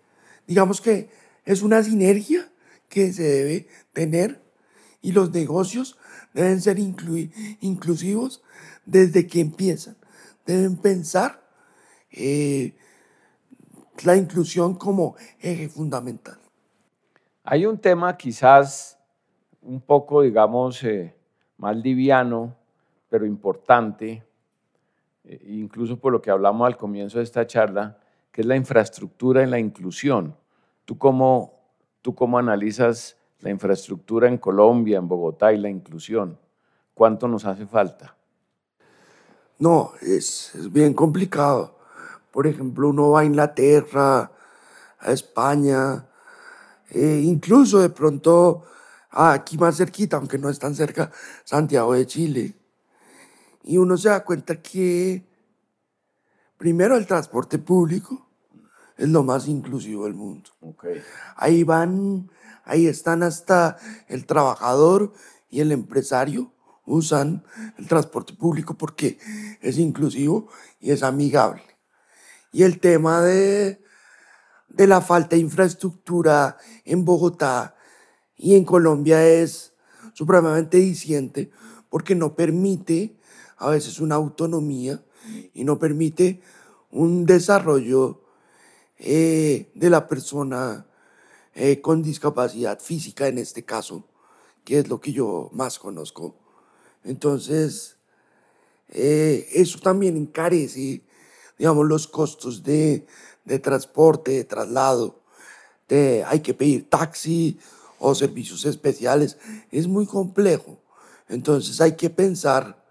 digamos 0.47 0.81
que 0.81 1.11
es 1.45 1.63
una 1.63 1.83
sinergia 1.83 2.53
que 2.89 3.13
se 3.13 3.23
debe 3.23 3.69
tener 3.93 4.43
y 5.01 5.13
los 5.13 5.33
negocios 5.33 5.99
deben 6.33 6.61
ser 6.61 6.79
inclusivos 6.79 8.43
desde 8.85 9.27
que 9.27 9.41
empiezan. 9.41 9.97
Deben 10.47 10.77
pensar 10.77 11.43
eh, 12.11 12.75
la 14.05 14.17
inclusión 14.17 14.75
como 14.75 15.17
eje 15.41 15.69
fundamental. 15.69 16.39
Hay 17.45 17.67
un 17.67 17.79
tema 17.79 18.17
quizás 18.17 18.99
un 19.61 19.81
poco, 19.81 20.23
digamos, 20.23 20.83
eh, 20.85 21.15
más 21.57 21.77
liviano, 21.77 22.57
pero 23.09 23.27
importante, 23.27 24.25
eh, 25.25 25.45
incluso 25.49 25.99
por 25.99 26.13
lo 26.13 26.23
que 26.23 26.31
hablamos 26.31 26.67
al 26.67 26.77
comienzo 26.77 27.19
de 27.19 27.25
esta 27.25 27.47
charla, 27.47 27.99
que 28.31 28.41
es 28.41 28.47
la 28.47 28.57
infraestructura 28.57 29.43
en 29.43 29.51
la 29.51 29.59
inclusión. 29.59 30.37
¿Tú 30.85 30.99
cómo 30.99 31.63
¿Tú 32.03 32.17
cómo 32.17 32.37
analizas 32.37 33.17
la 33.43 33.51
infraestructura 33.51 34.29
en 34.29 34.39
Colombia, 34.39 34.99
en 34.99 35.07
Bogotá 35.07 35.53
y 35.53 35.59
la 35.59 35.69
inclusión? 35.69 36.39
¿Cuánto 36.95 37.29
nos 37.29 37.45
hace 37.45 37.67
falta? 37.67 38.17
No, 39.59 39.93
es, 40.01 40.53
bien 40.71 40.95
complicado. 40.95 41.79
Por 42.31 42.47
ejemplo, 42.47 42.89
uno 42.89 43.11
va 43.11 43.21
a 43.21 43.25
Inglaterra, 43.25 44.33
a 44.99 45.13
España, 45.13 46.07
eh, 46.91 47.21
incluso 47.23 47.81
de 47.81 47.91
pronto 47.91 48.65
aquí 49.11 49.59
más 49.59 49.77
cerquita, 49.77 50.17
aunque 50.17 50.39
no 50.39 50.49
es 50.49 50.59
tan 50.59 50.75
cerca, 50.75 51.11
Santiago 51.45 51.93
de 51.93 52.07
Chile. 52.07 52.55
Y 53.65 53.77
uno 53.77 53.97
se 53.97 54.09
da 54.09 54.25
cuenta 54.25 54.61
que 54.63 55.25
primero 56.57 56.97
el 56.97 57.07
transporte 57.07 57.59
público, 57.59 58.29
es 58.97 59.09
lo 59.09 59.25
más 59.25 59.49
inclusivo 59.49 60.05
del 60.05 60.15
mundo. 60.15 60.51
Ahí 61.35 61.65
van, 61.65 62.31
ahí 62.65 62.87
están 62.87 63.23
hasta 63.23 63.77
el 64.09 64.27
trabajador 64.27 65.13
y 65.51 65.61
el 65.61 65.73
empresario 65.73 66.53
usan 66.85 67.45
el 67.79 67.87
transporte 67.87 68.35
público 68.35 68.75
porque 68.75 69.19
es 69.61 69.79
inclusivo 69.79 70.49
y 70.81 70.91
es 70.91 71.03
amigable. 71.03 71.63
Y 72.53 72.65
el 72.65 72.81
tema 72.81 73.21
de, 73.23 73.83
de 74.69 74.87
la 74.87 75.01
falta 75.01 75.37
de 75.37 75.43
infraestructura 75.43 76.59
en 76.85 77.05
Bogotá 77.05 77.77
y 78.37 78.57
en 78.57 78.65
Colombia 78.65 79.27
es 79.27 79.75
supremamente 80.15 80.79
diciente 80.79 81.51
porque 81.89 82.15
no 82.15 82.35
permite 82.35 83.17
a 83.57 83.71
veces 83.71 84.01
una 84.01 84.17
autonomía 84.17 85.03
y 85.55 85.65
no 85.65 85.79
permite 85.79 86.41
un 86.91 87.27
desarrollo 87.27 88.23
eh, 88.99 89.71
de 89.75 89.91
la 89.91 90.09
persona 90.09 90.87
eh, 91.55 91.81
con 91.81 92.03
discapacidad 92.03 92.81
física 92.81 93.29
en 93.29 93.39
este 93.39 93.65
caso, 93.65 94.05
que 94.65 94.79
es 94.79 94.89
lo 94.89 95.01
que 95.01 95.13
yo 95.13 95.51
más 95.53 95.79
conozco. 95.79 96.35
Entonces, 97.05 97.97
eh, 98.89 99.49
eso 99.53 99.79
también 99.81 100.17
encarece, 100.17 101.03
digamos, 101.59 101.87
los 101.87 102.07
costos 102.07 102.63
de, 102.63 103.07
de 103.45 103.59
transporte, 103.59 104.33
de 104.33 104.45
traslado, 104.45 105.21
de 105.89 106.25
hay 106.27 106.41
que 106.41 106.55
pedir 106.55 106.89
taxi 106.89 107.59
o 107.99 108.15
servicios 108.15 108.65
especiales, 108.65 109.39
es 109.71 109.87
muy 109.87 110.07
complejo. 110.07 110.79
Entonces 111.29 111.81
hay 111.81 111.93
que 111.97 112.11
pensar 112.11 112.83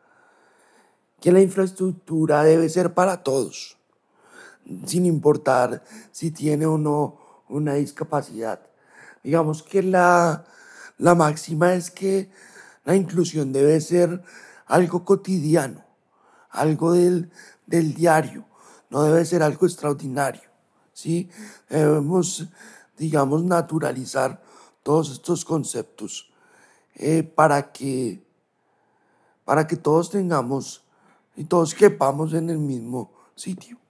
que 1.20 1.32
la 1.32 1.42
infraestructura 1.42 2.44
debe 2.44 2.68
ser 2.70 2.94
para 2.94 3.24
todos, 3.24 3.78
sin 4.86 5.06
importar 5.06 5.84
si 6.12 6.32
tiene 6.32 6.66
o 6.66 6.78
no 6.78 7.21
una 7.52 7.76
discapacidad. 7.76 8.60
Digamos 9.24 9.62
que 9.62 9.84
la, 9.84 10.46
la 10.98 11.16
máxima 11.16 11.74
es 11.74 11.92
que 11.92 12.32
la 12.86 12.96
inclusión 12.96 13.52
debe 13.54 13.80
ser 13.82 14.24
algo 14.66 15.06
cotidiano, 15.06 15.84
algo 16.50 16.94
del, 16.94 17.32
del 17.68 17.94
diario, 17.94 18.46
no 18.90 19.04
debe 19.04 19.26
ser 19.26 19.44
algo 19.44 19.66
extraordinario. 19.66 20.50
¿sí? 20.94 21.30
Debemos, 21.70 22.48
digamos, 22.98 23.44
naturalizar 23.44 24.42
todos 24.84 25.12
estos 25.12 25.46
conceptos 25.46 26.32
eh, 26.96 27.24
para, 27.24 27.72
que, 27.72 28.24
para 29.46 29.68
que 29.68 29.76
todos 29.76 30.10
tengamos 30.10 30.84
y 31.36 31.46
todos 31.46 31.74
quepamos 31.74 32.34
en 32.34 32.50
el 32.50 32.58
mismo 32.58 33.12
sitio. 33.36 33.81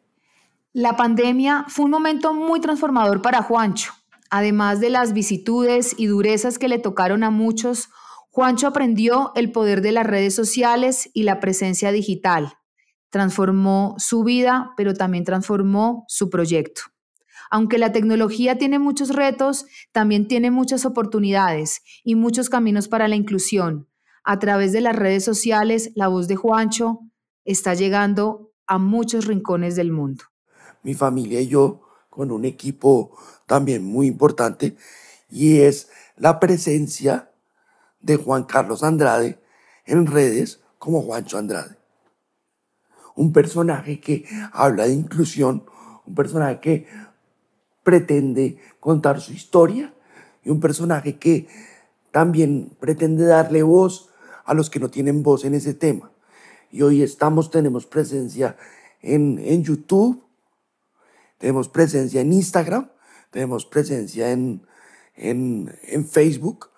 La 0.74 0.96
pandemia 0.96 1.66
fue 1.68 1.84
un 1.84 1.92
momento 1.92 2.34
muy 2.34 2.62
transformador 2.62 3.22
para 3.22 3.42
Juancho. 3.42 3.92
Además 4.30 4.80
de 4.80 4.90
las 4.90 5.12
vicitudes 5.12 5.94
y 5.98 6.06
durezas 6.06 6.58
que 6.58 6.70
le 6.70 6.80
tocaron 6.80 7.24
a 7.26 7.30
muchos, 7.30 7.90
Juancho 8.30 8.68
aprendió 8.68 9.34
el 9.36 9.52
poder 9.52 9.82
de 9.82 9.92
las 9.92 10.08
redes 10.08 10.34
sociales 10.34 11.10
y 11.14 11.24
la 11.24 11.42
presencia 11.42 11.92
digital. 11.92 12.54
Transformó 13.10 13.96
su 13.98 14.24
vida, 14.24 14.72
pero 14.78 14.94
también 14.94 15.26
transformó 15.26 16.06
su 16.08 16.30
proyecto. 16.30 16.84
Aunque 17.50 17.78
la 17.78 17.92
tecnología 17.92 18.58
tiene 18.58 18.80
muchos 18.80 19.10
retos, 19.10 19.66
también 19.92 20.30
tiene 20.30 20.52
muchas 20.52 20.86
oportunidades 20.86 21.82
y 22.06 22.16
muchos 22.16 22.50
caminos 22.50 22.88
para 22.88 23.10
la 23.10 23.18
inclusión. 23.18 23.90
A 24.24 24.40
través 24.40 24.72
de 24.72 24.80
las 24.80 24.96
redes 24.96 25.26
sociales, 25.26 25.92
la 25.96 26.08
voz 26.08 26.30
de 26.30 26.38
Juancho 26.38 27.02
está 27.44 27.74
llegando 27.74 28.54
a 28.68 28.78
muchos 28.78 29.26
rincones 29.26 29.76
del 29.76 29.92
mundo. 29.92 30.31
Mi 30.84 30.94
familia 30.94 31.42
y 31.42 31.48
yo, 31.48 31.82
con 32.10 32.32
un 32.32 32.46
equipo 32.46 33.18
también 33.46 33.84
muy 33.84 34.08
importante, 34.08 34.76
y 35.30 35.60
es 35.60 35.90
la 36.18 36.40
presencia 36.40 37.32
de 38.02 38.18
Juan 38.18 38.44
Carlos 38.44 38.84
Andrade 38.84 39.40
en 39.86 40.08
redes 40.08 40.62
como 40.78 41.02
Juancho 41.02 41.38
Andrade. 41.38 41.78
Un 43.16 43.34
personaje 43.34 44.00
que 44.00 44.26
habla 44.54 44.88
de 44.88 44.94
inclusión, 44.94 45.66
un 46.06 46.16
personaje 46.16 46.60
que 46.60 46.88
pretende 47.84 48.58
contar 48.80 49.22
su 49.22 49.34
historia 49.34 49.94
y 50.44 50.50
un 50.50 50.60
personaje 50.60 51.18
que 51.18 51.48
también 52.12 52.76
pretende 52.80 53.26
darle 53.26 53.64
voz 53.64 54.10
a 54.46 54.54
los 54.54 54.70
que 54.70 54.80
no 54.80 54.90
tienen 54.90 55.24
voz 55.24 55.46
en 55.46 55.54
ese 55.54 55.74
tema. 55.74 56.12
Y 56.72 56.82
hoy 56.82 57.04
estamos, 57.04 57.52
tenemos 57.52 57.86
presencia 57.86 58.56
en, 59.02 59.40
en 59.40 59.64
YouTube, 59.64 60.24
tenemos 61.42 61.68
presencia 61.68 62.22
en 62.22 62.32
Instagram, 62.32 62.90
tenemos 63.32 63.66
presencia 63.66 64.32
en, 64.32 64.62
en, 65.16 65.76
en 65.88 66.08
Facebook 66.08 66.70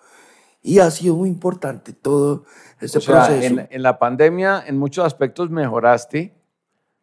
y 0.62 0.78
ha 0.78 0.90
sido 0.90 1.16
muy 1.16 1.28
importante 1.28 1.92
todo 1.92 2.44
ese 2.80 2.98
proceso. 2.98 3.66
En, 3.70 3.82
la 3.82 3.98
pandemia, 3.98 4.64
en 4.66 4.78
muchos 4.78 5.04
aspectos 5.04 5.50
mejoraste, 5.50 6.34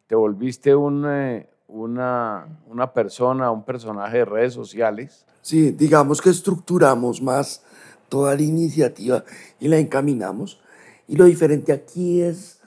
te 0.08 0.16
volviste 0.16 0.74
un, 0.74 1.06
eh, 1.08 1.48
una, 1.68 2.58
una 2.66 2.92
persona, 2.92 3.52
un 3.52 3.64
personaje 3.64 4.18
de 4.18 4.24
redes 4.24 4.52
sociales. 4.52 5.24
Sí, 5.40 5.70
digamos 5.70 6.20
que 6.20 6.30
estructuramos 6.30 7.22
más 7.22 7.62
toda 8.08 8.34
la 8.34 8.42
iniciativa 8.42 9.24
y 9.60 9.68
la 9.68 9.78
encaminamos. 9.78 10.60
Y 11.06 11.14
lo 11.14 11.26
diferente 11.26 11.72
aquí 11.72 12.20
es 12.20 12.60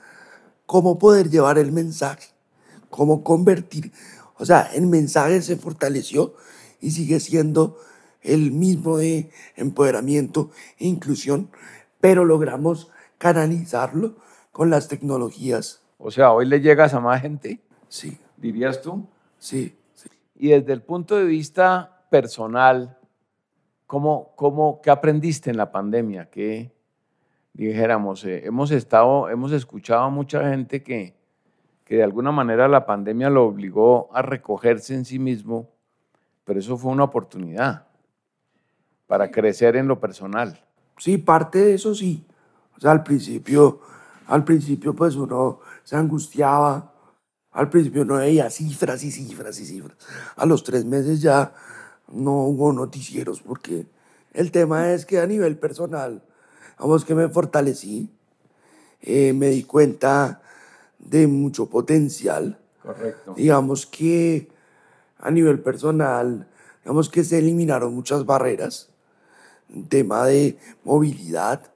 cómo 0.64 0.98
poder 0.98 1.28
llevar 1.28 1.58
el 1.58 1.72
mensaje, 1.72 2.28
cómo 2.88 3.22
convertir. 3.22 3.92
O 4.38 4.44
sea, 4.44 4.70
el 4.74 4.86
mensaje 4.86 5.42
se 5.42 5.56
fortaleció 5.56 6.34
y 6.80 6.90
sigue 6.90 7.20
siendo 7.20 7.78
el 8.22 8.52
mismo 8.52 8.98
de 8.98 9.30
empoderamiento 9.56 10.50
e 10.78 10.86
inclusión, 10.86 11.50
pero 12.00 12.24
logramos 12.24 12.90
canalizarlo 13.18 14.16
con 14.52 14.70
las 14.70 14.88
tecnologías. 14.88 15.82
O 15.98 16.10
sea, 16.10 16.32
hoy 16.32 16.46
le 16.46 16.60
llegas 16.60 16.94
a 16.94 17.00
más 17.00 17.22
gente. 17.22 17.60
Sí. 17.88 18.18
¿Dirías 18.36 18.82
tú? 18.82 19.06
Sí. 19.38 19.76
Y 20.34 20.48
desde 20.48 20.72
el 20.72 20.82
punto 20.82 21.16
de 21.16 21.24
vista 21.24 22.04
personal, 22.10 22.98
¿cómo, 23.86 24.32
cómo, 24.36 24.80
¿qué 24.82 24.90
aprendiste 24.90 25.50
en 25.50 25.56
la 25.56 25.72
pandemia? 25.72 26.28
¿Qué, 26.28 26.72
dijéramos, 27.54 28.24
eh, 28.24 28.44
hemos 28.44 28.70
estado, 28.70 29.30
hemos 29.30 29.52
escuchado 29.52 30.02
a 30.02 30.10
mucha 30.10 30.48
gente 30.50 30.82
que, 30.82 31.15
que 31.86 31.96
de 31.96 32.02
alguna 32.02 32.32
manera 32.32 32.66
la 32.66 32.84
pandemia 32.84 33.30
lo 33.30 33.44
obligó 33.44 34.10
a 34.12 34.20
recogerse 34.20 34.92
en 34.92 35.04
sí 35.04 35.20
mismo, 35.20 35.70
pero 36.44 36.58
eso 36.58 36.76
fue 36.76 36.90
una 36.90 37.04
oportunidad 37.04 37.86
para 39.06 39.30
crecer 39.30 39.76
en 39.76 39.86
lo 39.86 40.00
personal. 40.00 40.60
Sí, 40.98 41.16
parte 41.16 41.60
de 41.60 41.74
eso 41.74 41.94
sí. 41.94 42.26
O 42.76 42.80
sea, 42.80 42.90
al 42.90 43.04
principio, 43.04 43.80
al 44.26 44.42
principio 44.42 44.94
pues 44.96 45.14
uno 45.14 45.60
se 45.84 45.94
angustiaba, 45.94 46.92
al 47.52 47.70
principio 47.70 48.04
no 48.04 48.16
veía 48.16 48.50
cifras 48.50 49.04
y 49.04 49.12
cifras 49.12 49.60
y 49.60 49.64
cifras. 49.64 49.96
A 50.34 50.44
los 50.44 50.64
tres 50.64 50.84
meses 50.84 51.22
ya 51.22 51.54
no 52.08 52.46
hubo 52.46 52.72
noticieros 52.72 53.42
porque 53.42 53.86
el 54.32 54.50
tema 54.50 54.92
es 54.92 55.06
que 55.06 55.20
a 55.20 55.26
nivel 55.26 55.56
personal, 55.56 56.24
vamos 56.80 57.04
que 57.04 57.14
me 57.14 57.28
fortalecí, 57.28 58.10
eh, 59.02 59.32
me 59.32 59.50
di 59.50 59.62
cuenta 59.62 60.42
de 61.08 61.26
mucho 61.26 61.68
potencial. 61.68 62.58
Correcto. 62.82 63.34
Digamos 63.36 63.86
que 63.86 64.48
a 65.18 65.30
nivel 65.30 65.60
personal, 65.60 66.46
digamos 66.82 67.08
que 67.08 67.24
se 67.24 67.38
eliminaron 67.38 67.94
muchas 67.94 68.24
barreras 68.24 68.90
el 69.74 69.88
tema 69.88 70.26
de 70.26 70.58
movilidad 70.84 71.72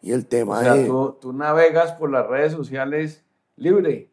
y 0.00 0.12
el 0.12 0.26
tema 0.26 0.58
o 0.58 0.62
sea, 0.62 0.74
de... 0.74 0.86
Tú, 0.86 1.18
tú 1.20 1.32
navegas 1.32 1.92
por 1.92 2.10
las 2.10 2.26
redes 2.26 2.52
sociales 2.52 3.22
libre. 3.56 4.10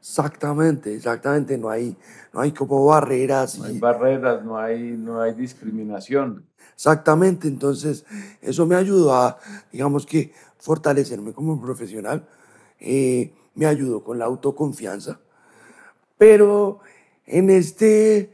Exactamente, 0.00 0.94
exactamente. 0.94 1.58
No 1.58 1.68
hay, 1.70 1.96
no 2.32 2.40
hay 2.40 2.52
como 2.52 2.84
barreras. 2.86 3.58
No 3.58 3.64
hay 3.64 3.78
barreras, 3.78 4.44
no 4.44 4.56
hay, 4.56 4.96
no 4.96 5.20
hay 5.20 5.34
discriminación. 5.34 6.46
Exactamente, 6.74 7.48
entonces 7.48 8.04
eso 8.40 8.64
me 8.64 8.76
ayudó 8.76 9.12
a, 9.12 9.38
digamos 9.72 10.06
que, 10.06 10.32
fortalecerme 10.58 11.32
como 11.32 11.60
profesional, 11.60 12.28
eh, 12.78 13.32
me 13.58 13.66
ayudó 13.66 14.04
con 14.04 14.20
la 14.20 14.26
autoconfianza, 14.26 15.18
pero 16.16 16.78
en, 17.26 17.50
este, 17.50 18.32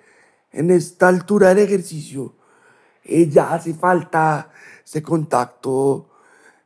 en 0.52 0.70
esta 0.70 1.08
altura 1.08 1.48
del 1.48 1.60
ejercicio 1.60 2.34
eh, 3.02 3.26
ya 3.30 3.54
hace 3.54 3.72
falta 3.72 4.50
ese 4.84 5.02
contacto, 5.02 6.10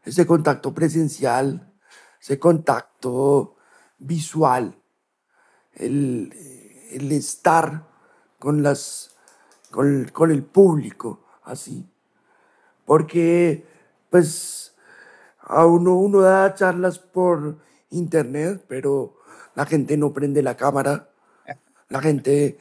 ese 0.04 0.26
contacto 0.26 0.74
presencial, 0.74 1.72
ese 2.20 2.40
contacto 2.40 3.54
visual, 3.96 4.76
el, 5.74 6.34
el 6.90 7.12
estar 7.12 7.86
con, 8.40 8.64
las, 8.64 9.14
con, 9.70 10.06
con 10.12 10.32
el 10.32 10.42
público, 10.42 11.24
así. 11.44 11.88
Porque, 12.84 13.64
pues, 14.10 14.74
a 15.38 15.64
uno, 15.64 15.94
uno 15.94 16.22
da 16.22 16.52
charlas 16.54 16.98
por 16.98 17.67
internet, 17.90 18.64
pero 18.68 19.16
la 19.54 19.66
gente 19.66 19.96
no 19.96 20.12
prende 20.12 20.42
la 20.42 20.56
cámara, 20.56 21.08
la 21.88 22.00
gente... 22.00 22.58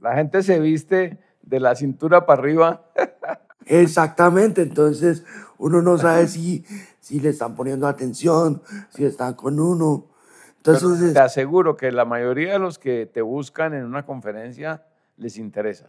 La 0.00 0.16
gente 0.16 0.42
se 0.42 0.58
viste 0.58 1.20
de 1.42 1.60
la 1.60 1.76
cintura 1.76 2.26
para 2.26 2.40
arriba. 2.42 2.86
Exactamente, 3.66 4.62
entonces 4.62 5.24
uno 5.58 5.80
no 5.80 5.96
sabe 5.96 6.26
si, 6.26 6.64
si 6.98 7.20
le 7.20 7.28
están 7.28 7.54
poniendo 7.54 7.86
atención, 7.86 8.62
si 8.90 9.04
están 9.04 9.34
con 9.34 9.60
uno. 9.60 10.06
Entonces, 10.56 11.12
te 11.12 11.20
aseguro 11.20 11.76
que 11.76 11.92
la 11.92 12.04
mayoría 12.04 12.54
de 12.54 12.58
los 12.58 12.78
que 12.78 13.06
te 13.06 13.22
buscan 13.22 13.74
en 13.74 13.84
una 13.84 14.04
conferencia 14.04 14.84
les 15.16 15.36
interesa. 15.38 15.86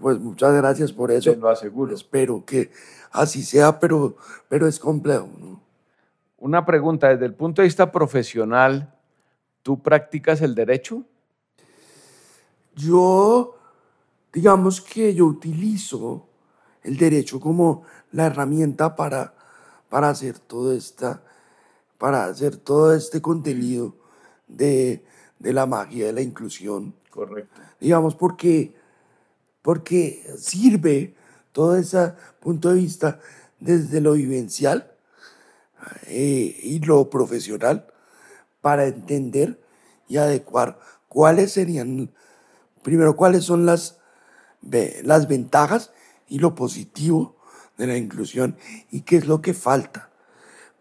Pues 0.00 0.18
muchas 0.18 0.54
gracias 0.54 0.92
por 0.92 1.10
eso. 1.10 1.30
Te 1.30 1.36
lo 1.36 1.48
aseguro. 1.48 1.94
Espero 1.94 2.44
que 2.44 2.70
así 3.10 3.42
sea, 3.42 3.78
pero, 3.78 4.16
pero 4.48 4.66
es 4.66 4.78
complejo. 4.78 5.28
Una 6.40 6.66
pregunta, 6.66 7.08
desde 7.08 7.26
el 7.26 7.34
punto 7.34 7.62
de 7.62 7.68
vista 7.68 7.92
profesional, 7.92 8.92
¿tú 9.62 9.80
practicas 9.80 10.40
el 10.40 10.54
derecho? 10.54 11.04
Yo 12.74 13.56
digamos 14.32 14.80
que 14.80 15.14
yo 15.14 15.26
utilizo 15.26 16.26
el 16.82 16.96
derecho 16.96 17.40
como 17.40 17.82
la 18.12 18.26
herramienta 18.26 18.94
para, 18.96 19.34
para 19.88 20.08
hacer 20.08 20.38
todo 20.38 20.72
esta, 20.72 21.22
para 21.98 22.24
hacer 22.24 22.56
todo 22.56 22.94
este 22.94 23.20
contenido 23.20 23.94
de, 24.46 25.04
de 25.38 25.52
la 25.52 25.66
magia 25.66 26.06
de 26.06 26.12
la 26.12 26.22
inclusión. 26.22 26.94
Correcto. 27.10 27.60
Digamos, 27.80 28.14
porque, 28.14 28.74
porque 29.62 30.24
sirve 30.38 31.14
todo 31.52 31.76
ese 31.76 32.14
punto 32.40 32.70
de 32.70 32.76
vista 32.76 33.20
desde 33.58 34.00
lo 34.00 34.12
vivencial 34.12 34.90
eh, 36.06 36.58
y 36.62 36.80
lo 36.80 37.08
profesional 37.10 37.86
para 38.60 38.86
entender 38.86 39.60
y 40.08 40.16
adecuar 40.16 40.78
cuáles 41.08 41.52
serían, 41.52 42.10
primero, 42.82 43.16
cuáles 43.16 43.44
son 43.44 43.66
las, 43.66 43.98
las 45.02 45.28
ventajas 45.28 45.92
y 46.28 46.38
lo 46.38 46.54
positivo 46.54 47.36
de 47.76 47.86
la 47.86 47.96
inclusión 47.96 48.56
y 48.90 49.02
qué 49.02 49.16
es 49.16 49.26
lo 49.26 49.40
que 49.40 49.54
falta. 49.54 50.10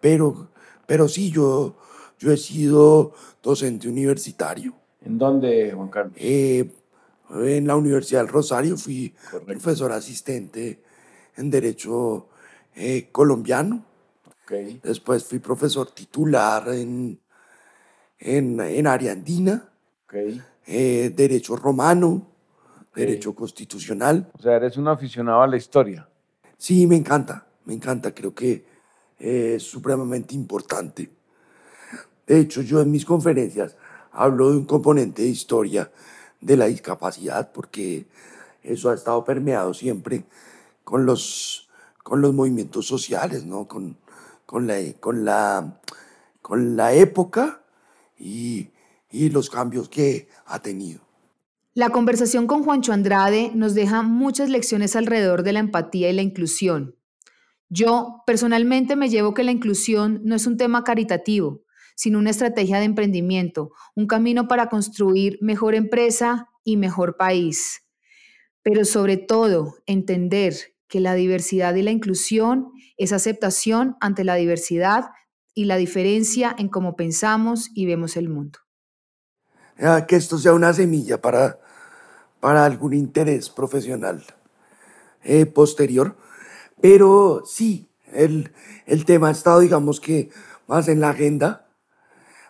Pero, 0.01 0.49
pero 0.85 1.07
sí, 1.07 1.31
yo, 1.31 1.75
yo 2.19 2.31
he 2.31 2.37
sido 2.37 3.13
docente 3.41 3.87
universitario. 3.87 4.73
¿En 5.01 5.17
dónde, 5.17 5.71
Juan 5.73 5.89
Carlos? 5.89 6.13
Eh, 6.17 6.69
en 7.31 7.67
la 7.67 7.75
Universidad 7.75 8.21
del 8.21 8.29
Rosario 8.29 8.77
fui 8.77 9.13
profesor 9.45 9.91
asistente 9.91 10.81
en 11.37 11.49
Derecho 11.49 12.27
eh, 12.75 13.09
Colombiano. 13.11 13.85
Después 14.83 15.23
fui 15.23 15.39
profesor 15.39 15.91
titular 15.91 16.69
en, 16.69 17.19
en, 18.17 18.59
en 18.59 18.87
área 18.87 19.11
andina, 19.11 19.69
eh, 20.65 21.13
Derecho 21.15 21.55
Romano, 21.55 22.27
Derecho 22.95 23.35
Constitucional. 23.35 24.29
O 24.33 24.41
sea, 24.41 24.55
eres 24.55 24.77
un 24.77 24.87
aficionado 24.87 25.41
a 25.41 25.47
la 25.47 25.57
historia. 25.57 26.07
Sí, 26.57 26.87
me 26.87 26.95
encanta, 26.95 27.45
me 27.65 27.73
encanta, 27.73 28.13
creo 28.13 28.33
que 28.33 28.65
es 29.17 29.63
supremamente 29.63 30.33
importante. 30.35 31.09
De 32.25 32.39
hecho, 32.39 32.61
yo 32.61 32.81
en 32.81 32.91
mis 32.91 33.05
conferencias 33.05 33.75
hablo 34.11 34.51
de 34.51 34.57
un 34.57 34.65
componente 34.65 35.21
de 35.21 35.29
historia 35.29 35.91
de 36.41 36.57
la 36.57 36.65
discapacidad, 36.65 37.51
porque 37.51 38.07
eso 38.63 38.89
ha 38.89 38.95
estado 38.95 39.23
permeado 39.23 39.73
siempre 39.73 40.25
con 40.83 41.05
los, 41.05 41.69
con 42.03 42.21
los 42.21 42.33
movimientos 42.33 42.87
sociales, 42.87 43.45
¿no? 43.45 43.67
con, 43.67 43.97
con, 44.49 44.65
la, 44.65 44.79
con, 44.99 45.25
la, 45.25 45.79
con 46.41 46.75
la 46.75 46.91
época 46.95 47.63
y, 48.17 48.71
y 49.11 49.29
los 49.29 49.47
cambios 49.47 49.89
que 49.89 50.27
ha 50.47 50.59
tenido. 50.59 51.01
La 51.75 51.91
conversación 51.91 52.47
con 52.47 52.63
Juancho 52.63 52.91
Andrade 52.91 53.51
nos 53.53 53.75
deja 53.75 54.01
muchas 54.01 54.49
lecciones 54.49 54.95
alrededor 54.95 55.43
de 55.43 55.53
la 55.53 55.59
empatía 55.59 56.09
y 56.09 56.13
la 56.13 56.23
inclusión. 56.23 56.95
Yo 57.69 58.23
personalmente 58.25 58.95
me 58.95 59.09
llevo 59.09 59.35
que 59.35 59.43
la 59.43 59.51
inclusión 59.51 60.21
no 60.23 60.33
es 60.33 60.47
un 60.47 60.57
tema 60.57 60.83
caritativo, 60.83 61.61
sino 61.95 62.17
una 62.17 62.31
estrategia 62.31 62.79
de 62.79 62.85
emprendimiento, 62.85 63.69
un 63.93 64.07
camino 64.07 64.47
para 64.47 64.67
construir 64.67 65.37
mejor 65.41 65.75
empresa 65.75 66.49
y 66.63 66.75
mejor 66.75 67.17
país. 67.17 67.83
Pero 68.63 68.83
sobre 68.83 69.17
todo, 69.17 69.75
entender 69.85 70.55
que 70.89 70.99
la 70.99 71.13
diversidad 71.13 71.75
y 71.75 71.83
la 71.83 71.91
inclusión 71.91 72.73
es 72.97 73.13
aceptación 73.13 73.95
ante 74.01 74.25
la 74.25 74.35
diversidad 74.35 75.11
y 75.53 75.65
la 75.65 75.77
diferencia 75.77 76.53
en 76.57 76.67
cómo 76.67 76.95
pensamos 76.95 77.69
y 77.73 77.85
vemos 77.85 78.17
el 78.17 78.27
mundo. 78.27 78.59
que 80.07 80.15
esto 80.17 80.37
sea 80.37 80.53
una 80.53 80.73
semilla 80.73 81.21
para, 81.21 81.59
para 82.41 82.65
algún 82.65 82.93
interés 82.93 83.49
profesional 83.49 84.23
eh, 85.23 85.45
posterior. 85.45 86.17
Pero 86.81 87.43
sí, 87.45 87.89
el, 88.11 88.51
el 88.85 89.05
tema 89.05 89.29
ha 89.29 89.31
estado, 89.31 89.59
digamos 89.59 89.99
que, 89.99 90.29
más 90.67 90.87
en 90.87 90.99
la 90.99 91.09
agenda 91.09 91.65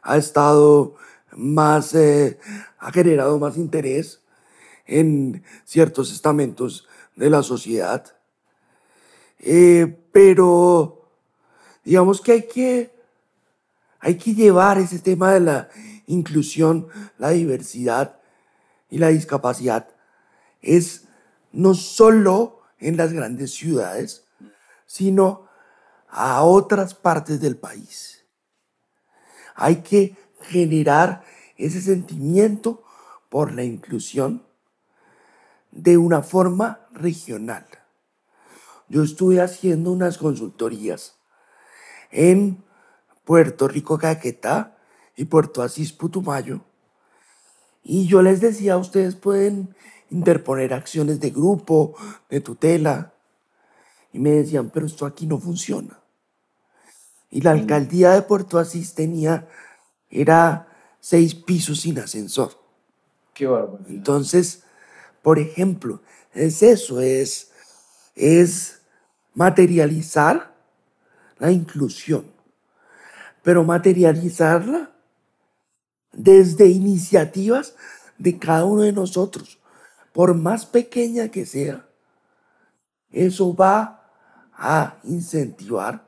ha 0.02 0.17
estado 0.17 0.95
más, 1.32 1.93
eh, 1.95 2.39
ha 2.80 2.91
generado 2.91 3.39
más 3.39 3.58
interés 3.58 4.21
en 4.86 5.43
ciertos 5.65 6.12
estamentos 6.12 6.88
de 7.15 7.30
la 7.30 7.43
sociedad. 7.43 8.18
Eh, 9.39 9.97
pero 10.12 11.10
digamos 11.84 12.21
que 12.21 12.32
hay 12.34 12.47
que, 12.47 12.95
hay 13.99 14.17
que 14.17 14.34
llevar 14.34 14.78
ese 14.78 14.99
tema 14.99 15.34
de 15.34 15.39
la 15.39 15.69
inclusión, 16.08 16.88
la 17.17 17.30
diversidad 17.30 18.19
y 18.89 18.97
la 18.97 19.10
discapacidad. 19.10 19.89
Es 20.62 21.06
no 21.52 21.73
solo 21.73 22.62
en 22.80 22.97
las 22.97 23.13
grandes 23.13 23.54
ciudades, 23.54 24.25
sino 24.86 25.47
a 26.10 26.43
otras 26.43 26.95
partes 26.95 27.39
del 27.39 27.58
país. 27.58 28.25
Hay 29.56 29.78
que 29.78 30.15
generar 30.41 31.23
ese 31.58 31.82
sentimiento 31.82 32.84
por 33.30 33.52
la 33.52 33.63
inclusión 33.63 34.43
de 35.71 35.97
una 35.97 36.23
forma 36.23 36.88
regional. 36.91 37.65
Yo 38.89 39.04
estuve 39.04 39.39
haciendo 39.39 39.91
unas 39.91 40.17
consultorías 40.17 41.15
en 42.12 42.63
Puerto 43.23 43.67
Rico, 43.67 43.97
Caquetá 43.97 44.78
y 45.15 45.25
Puerto 45.25 45.62
Asís, 45.62 45.93
Putumayo. 45.93 46.62
Y 47.84 48.08
yo 48.08 48.21
les 48.21 48.41
decía, 48.41 48.78
ustedes 48.78 49.15
pueden 49.15 49.75
interponer 50.10 50.73
acciones 50.73 51.19
de 51.19 51.30
grupo, 51.30 51.95
de 52.30 52.41
tutela. 52.41 53.13
Y 54.12 54.19
me 54.19 54.32
decían, 54.32 54.71
pero 54.71 54.88
esto 54.88 55.06
aquí 55.06 55.28
no 55.28 55.39
funciona. 55.39 55.99
Y 57.30 57.41
la 57.41 57.52
alcaldía 57.52 58.12
de 58.12 58.23
Puerto 58.23 58.58
Asís 58.58 58.95
tenía, 58.95 59.47
era 60.10 60.67
seis 60.99 61.36
pisos 61.36 61.82
sin 61.82 61.99
ascensor. 61.99 62.52
Qué 63.36 63.45
barbaridad. 63.45 63.89
Entonces, 63.89 64.63
por 65.21 65.38
ejemplo, 65.38 66.02
es 66.34 66.63
eso, 66.63 67.02
es, 67.02 67.52
es 68.15 68.78
materializar 69.39 70.54
la 71.38 71.49
inclusión, 71.49 72.25
pero 73.41 73.63
materializarla 73.63 74.91
desde 76.12 76.65
iniciativas 76.67 77.73
de 78.17 78.38
cada 78.38 78.65
uno 78.65 78.82
de 78.82 78.91
nosotros, 78.91 79.58
por 80.12 80.34
más 80.34 80.65
pequeña 80.65 81.30
que 81.30 81.45
sea, 81.45 81.86
eso 83.12 83.56
va 83.56 84.12
a 84.52 84.97
incentivar 85.06 86.04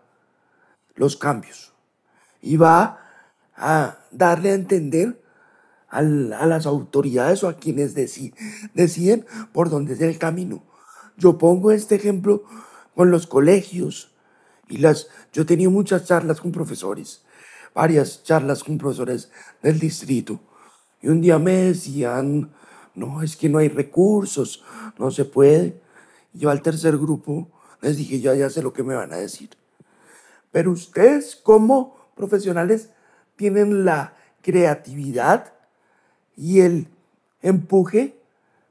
los 0.96 1.16
cambios 1.16 1.72
y 2.42 2.58
va 2.58 3.00
a 3.56 3.98
darle 4.12 4.52
a 4.52 4.56
entender 4.56 5.24
a 5.88 6.02
las 6.02 6.66
autoridades 6.66 7.46
o 7.46 7.48
a 7.48 7.56
quienes 7.56 7.94
deciden, 7.94 9.26
por 9.54 9.70
dónde 9.70 9.94
es 9.94 10.02
el 10.02 10.18
camino. 10.18 10.66
Yo 11.16 11.38
pongo 11.38 11.72
este 11.72 11.96
ejemplo 11.96 12.44
con 13.02 13.10
los 13.10 13.26
colegios 13.26 14.12
y 14.70 14.78
las, 14.78 15.08
yo 15.34 15.42
he 15.42 15.46
tenido 15.46 15.72
muchas 15.72 16.06
charlas 16.06 16.40
con 16.40 16.52
profesores, 16.52 17.24
varias 17.74 18.22
charlas 18.22 18.64
con 18.64 18.78
profesores 18.78 19.32
del 19.64 19.80
distrito 19.80 20.40
y 21.02 21.08
un 21.08 21.20
día 21.20 21.40
me 21.40 21.54
decían, 21.54 22.52
no, 22.94 23.24
es 23.24 23.36
que 23.36 23.50
no 23.50 23.58
hay 23.58 23.70
recursos, 23.70 24.64
no 25.00 25.10
se 25.10 25.26
puede. 25.26 25.82
yo 26.34 26.52
al 26.52 26.62
tercer 26.62 26.96
grupo 26.96 27.48
les 27.82 27.98
dije, 27.98 28.22
yo 28.22 28.36
ya 28.36 28.52
sé 28.52 28.62
lo 28.62 28.72
que 28.72 28.84
me 28.84 28.94
van 28.94 29.12
a 29.14 29.18
decir. 29.18 29.50
Pero 30.52 30.70
ustedes 30.70 31.36
como 31.36 31.98
profesionales 32.16 32.92
tienen 33.36 33.84
la 33.84 34.14
creatividad 34.44 35.54
y 36.38 36.60
el 36.60 36.88
empuje 37.42 38.16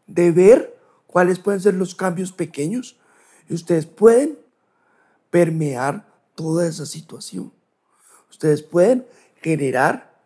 de 0.07 0.31
ver 0.31 0.79
cuáles 1.09 1.41
pueden 1.41 1.61
ser 1.61 1.75
los 1.75 1.97
cambios 1.97 2.31
pequeños 2.31 2.97
y 3.51 3.55
ustedes 3.55 3.85
pueden 3.85 4.39
permear 5.29 6.07
toda 6.35 6.67
esa 6.67 6.87
situación. 6.87 7.53
Ustedes 8.31 8.63
pueden 8.63 9.07
generar 9.43 10.19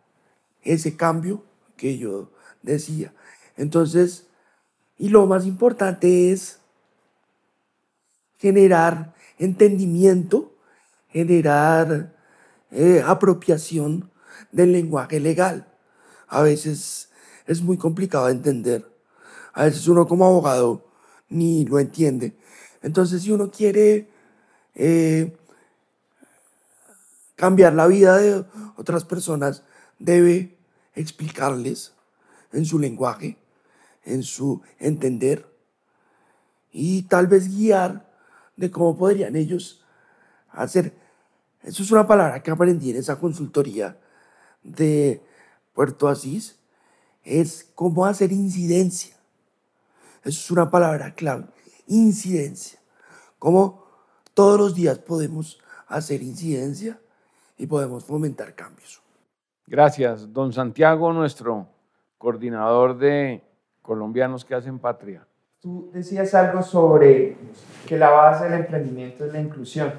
ese 0.61 0.95
cambio 0.95 1.43
que 1.75 1.97
yo 1.97 2.31
decía. 2.61 3.13
Entonces, 3.57 4.27
y 4.97 5.09
lo 5.09 5.25
más 5.27 5.45
importante 5.45 6.31
es 6.31 6.59
generar 8.37 9.13
entendimiento 9.37 10.55
generar 11.15 12.13
eh, 12.71 13.01
apropiación 13.05 14.11
del 14.51 14.73
lenguaje 14.73 15.21
legal. 15.21 15.65
A 16.27 16.41
veces 16.41 17.09
es 17.47 17.61
muy 17.61 17.77
complicado 17.77 18.25
de 18.25 18.33
entender. 18.33 18.85
A 19.53 19.63
veces 19.63 19.87
uno 19.87 20.07
como 20.07 20.25
abogado 20.25 20.85
ni 21.29 21.63
lo 21.63 21.79
entiende. 21.79 22.35
Entonces 22.85 23.23
si 23.23 23.31
uno 23.31 23.51
quiere 23.51 24.07
eh, 24.75 25.35
cambiar 27.35 27.73
la 27.73 27.87
vida 27.87 28.17
de 28.17 28.45
otras 28.77 29.03
personas, 29.03 29.63
debe 29.99 30.57
explicarles 30.93 31.91
en 32.53 32.65
su 32.65 32.79
lenguaje, 32.79 33.37
en 34.05 34.23
su 34.23 34.61
entender 34.79 35.45
y 36.71 37.03
tal 37.03 37.27
vez 37.27 37.49
guiar 37.49 38.09
de 38.55 38.71
cómo 38.71 38.97
podrían 38.97 39.35
ellos 39.35 39.83
hacer 40.51 40.93
eso 41.65 41.81
es 41.81 41.89
una 41.89 42.05
palabra 42.05 42.43
que 42.43 42.51
aprendí 42.51 42.91
en 42.91 42.97
esa 42.97 43.19
consultoría 43.19 43.97
de 44.61 45.23
Puerto 45.73 46.07
Asís. 46.07 46.57
es 47.23 47.67
cómo 47.73 48.05
hacer 48.05 48.31
incidencia. 48.31 49.15
Eso 50.23 50.39
es 50.39 50.51
una 50.51 50.69
palabra 50.69 51.15
clave, 51.15 51.47
incidencia. 51.87 52.79
Cómo 53.39 53.85
todos 54.33 54.59
los 54.59 54.75
días 54.75 54.99
podemos 54.99 55.59
hacer 55.87 56.21
incidencia 56.21 56.99
y 57.57 57.67
podemos 57.67 58.03
fomentar 58.03 58.53
cambios. 58.55 59.01
Gracias. 59.67 60.31
Don 60.33 60.53
Santiago, 60.53 61.11
nuestro 61.13 61.67
coordinador 62.17 62.97
de 62.97 63.41
colombianos 63.81 64.43
que 64.43 64.55
hacen 64.55 64.79
patria. 64.79 65.25
Tú 65.61 65.89
decías 65.93 66.33
algo 66.35 66.61
sobre 66.61 67.35
que 67.87 67.97
la 67.97 68.11
base 68.11 68.45
del 68.45 68.61
emprendimiento 68.61 69.25
es 69.25 69.33
la 69.33 69.41
inclusión 69.41 69.93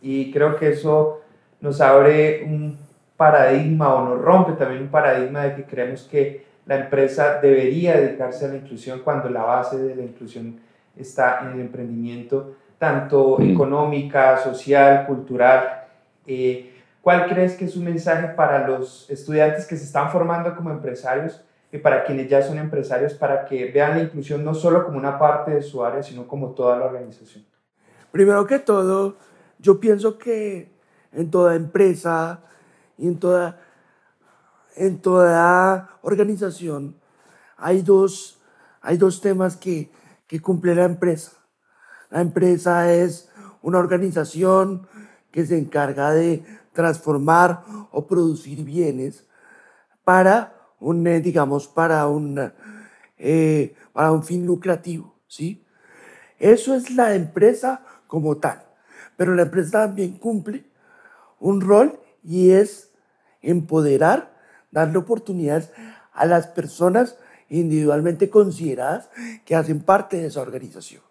y 0.00 0.32
creo 0.32 0.56
que 0.56 0.70
eso 0.70 1.20
nos 1.60 1.80
abre 1.80 2.44
un 2.44 2.78
paradigma 3.16 3.94
o 3.94 4.08
nos 4.08 4.20
rompe 4.20 4.52
también 4.52 4.82
un 4.82 4.88
paradigma 4.88 5.44
de 5.44 5.56
que 5.56 5.64
creemos 5.64 6.02
que 6.02 6.46
la 6.66 6.80
empresa 6.80 7.40
debería 7.40 7.96
dedicarse 7.96 8.44
a 8.44 8.48
la 8.48 8.56
inclusión 8.56 9.00
cuando 9.00 9.28
la 9.28 9.42
base 9.42 9.78
de 9.78 9.96
la 9.96 10.02
inclusión 10.02 10.60
está 10.98 11.40
en 11.42 11.52
el 11.52 11.60
emprendimiento, 11.60 12.54
tanto 12.78 13.38
mm. 13.38 13.50
económica, 13.50 14.38
social, 14.38 15.06
cultural. 15.06 15.86
Eh, 16.26 16.74
¿Cuál 17.00 17.28
crees 17.28 17.54
que 17.54 17.64
es 17.64 17.76
un 17.76 17.84
mensaje 17.84 18.28
para 18.28 18.66
los 18.66 19.08
estudiantes 19.10 19.66
que 19.66 19.76
se 19.76 19.84
están 19.84 20.10
formando 20.10 20.54
como 20.54 20.70
empresarios 20.70 21.42
y 21.72 21.78
para 21.78 22.04
quienes 22.04 22.28
ya 22.28 22.42
son 22.42 22.58
empresarios 22.58 23.14
para 23.14 23.44
que 23.44 23.70
vean 23.70 23.96
la 23.96 24.02
inclusión 24.02 24.44
no 24.44 24.54
solo 24.54 24.84
como 24.84 24.98
una 24.98 25.18
parte 25.18 25.52
de 25.52 25.62
su 25.62 25.84
área, 25.84 26.02
sino 26.02 26.26
como 26.26 26.50
toda 26.50 26.78
la 26.78 26.86
organización? 26.86 27.44
Primero 28.10 28.46
que 28.46 28.58
todo, 28.58 29.16
yo 29.58 29.80
pienso 29.80 30.18
que 30.18 30.70
en 31.12 31.30
toda 31.30 31.54
empresa 31.54 32.40
y 32.96 33.06
en 33.08 33.18
toda, 33.18 33.60
en 34.76 34.98
toda 34.98 35.98
organización 36.02 36.96
hay 37.56 37.82
dos, 37.82 38.40
hay 38.80 38.96
dos 38.96 39.20
temas 39.20 39.56
que, 39.56 39.90
que 40.28 40.40
cumple 40.40 40.76
la 40.76 40.84
empresa. 40.84 41.32
La 42.10 42.20
empresa 42.20 42.92
es 42.92 43.28
una 43.60 43.78
organización 43.78 44.86
que 45.32 45.44
se 45.44 45.58
encarga 45.58 46.12
de 46.12 46.44
transformar 46.72 47.64
o 47.90 48.06
producir 48.06 48.62
bienes 48.62 49.26
para 50.04 50.54
un, 50.78 51.06
eh, 51.06 51.20
digamos, 51.20 51.66
para 51.66 52.06
un, 52.06 52.52
eh, 53.16 53.74
para 53.92 54.12
un 54.12 54.22
fin 54.22 54.46
lucrativo, 54.46 55.16
¿sí? 55.26 55.66
Eso 56.38 56.74
es 56.74 56.92
la 56.92 57.14
empresa 57.14 57.82
como 58.06 58.36
tal. 58.36 58.62
Pero 59.16 59.34
la 59.34 59.42
empresa 59.42 59.86
también 59.86 60.18
cumple 60.18 60.70
un 61.40 61.60
rol 61.60 61.98
y 62.22 62.50
es 62.50 62.92
empoderar, 63.42 64.36
darle 64.70 64.98
oportunidades 64.98 65.72
a 66.12 66.26
las 66.26 66.46
personas 66.46 67.18
individualmente 67.48 68.30
consideradas 68.30 69.08
que 69.44 69.54
hacen 69.54 69.80
parte 69.80 70.18
de 70.18 70.26
esa 70.26 70.40
organización. 70.40 71.02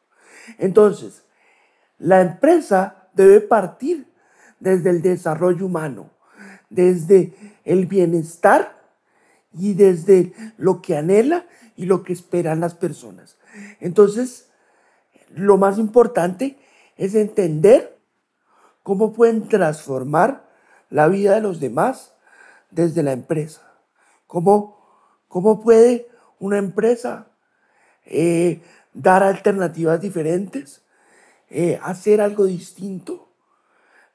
Entonces, 0.58 1.24
la 1.98 2.22
empresa 2.22 3.10
debe 3.14 3.42
partir 3.42 4.08
desde 4.60 4.90
el 4.90 5.02
desarrollo 5.02 5.66
humano, 5.66 6.12
desde 6.70 7.34
el 7.66 7.86
bienestar 7.86 8.78
y 9.54 9.74
desde 9.74 10.34
lo 10.58 10.82
que 10.82 10.98
anhela 10.98 11.46
y 11.76 11.86
lo 11.86 12.04
que 12.04 12.14
esperan 12.14 12.60
las 12.60 12.76
personas. 12.76 13.38
Entonces, 13.80 14.50
lo 15.30 15.58
más 15.58 15.78
importante 15.78 16.58
es 16.96 17.16
entender 17.16 17.98
cómo 18.84 19.14
pueden 19.14 19.48
transformar 19.48 20.48
la 20.90 21.08
vida 21.08 21.36
de 21.36 21.42
los 21.42 21.60
demás 21.60 22.14
desde 22.72 23.04
la 23.04 23.12
empresa. 23.12 23.62
¿Cómo, 24.28 24.78
cómo 25.28 25.62
puede 25.62 26.08
una 26.40 26.58
empresa 26.58 27.28
eh, 28.06 28.62
dar 28.94 29.24
alternativas 29.24 30.02
diferentes, 30.02 30.84
eh, 31.50 31.80
hacer 31.84 32.22
algo 32.22 32.46
distinto 32.46 33.30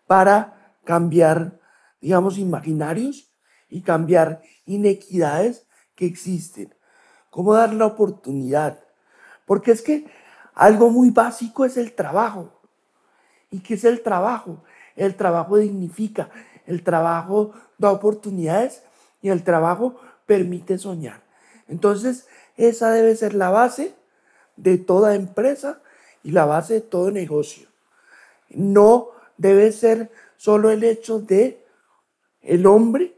para 0.07 0.75
cambiar, 0.85 1.61
digamos, 2.01 2.39
imaginarios 2.39 3.31
y 3.69 3.83
cambiar 3.83 4.43
inequidades 4.67 5.67
que 5.95 6.07
existen. 6.07 6.75
¿Cómo 7.31 7.55
dar 7.55 7.73
la 7.73 7.87
oportunidad? 7.87 8.81
Porque 9.47 9.73
es 9.73 9.83
que 9.83 10.07
algo 10.55 10.91
muy 10.91 11.11
básico 11.11 11.65
es 11.65 11.77
el 11.77 11.95
trabajo. 11.95 12.61
¿Y 13.51 13.61
qué 13.61 13.75
es 13.75 13.85
el 13.85 14.03
trabajo? 14.03 14.63
El 14.97 15.15
trabajo 15.15 15.57
dignifica, 15.57 16.29
el 16.67 16.83
trabajo 16.83 17.53
da 17.79 17.91
oportunidades 17.91 18.83
y 19.23 19.31
el 19.31 19.43
trabajo 19.45 19.97
permite 20.27 20.77
soñar. 20.77 21.22
Entonces, 21.73 22.27
esa 22.59 22.91
debe 22.91 23.17
ser 23.17 23.33
la 23.33 23.49
base 23.49 23.95
de 24.57 24.77
toda 24.77 25.15
empresa 25.15 25.81
y 26.23 26.33
la 26.33 26.45
base 26.45 26.75
de 26.75 26.81
todo 26.83 27.11
negocio. 27.11 27.67
No 28.51 29.09
debe 29.39 29.73
ser 29.73 30.11
solo 30.37 30.71
el 30.71 30.85
hecho 30.85 31.19
de 31.19 31.65
el 32.43 32.67
hombre 32.67 33.17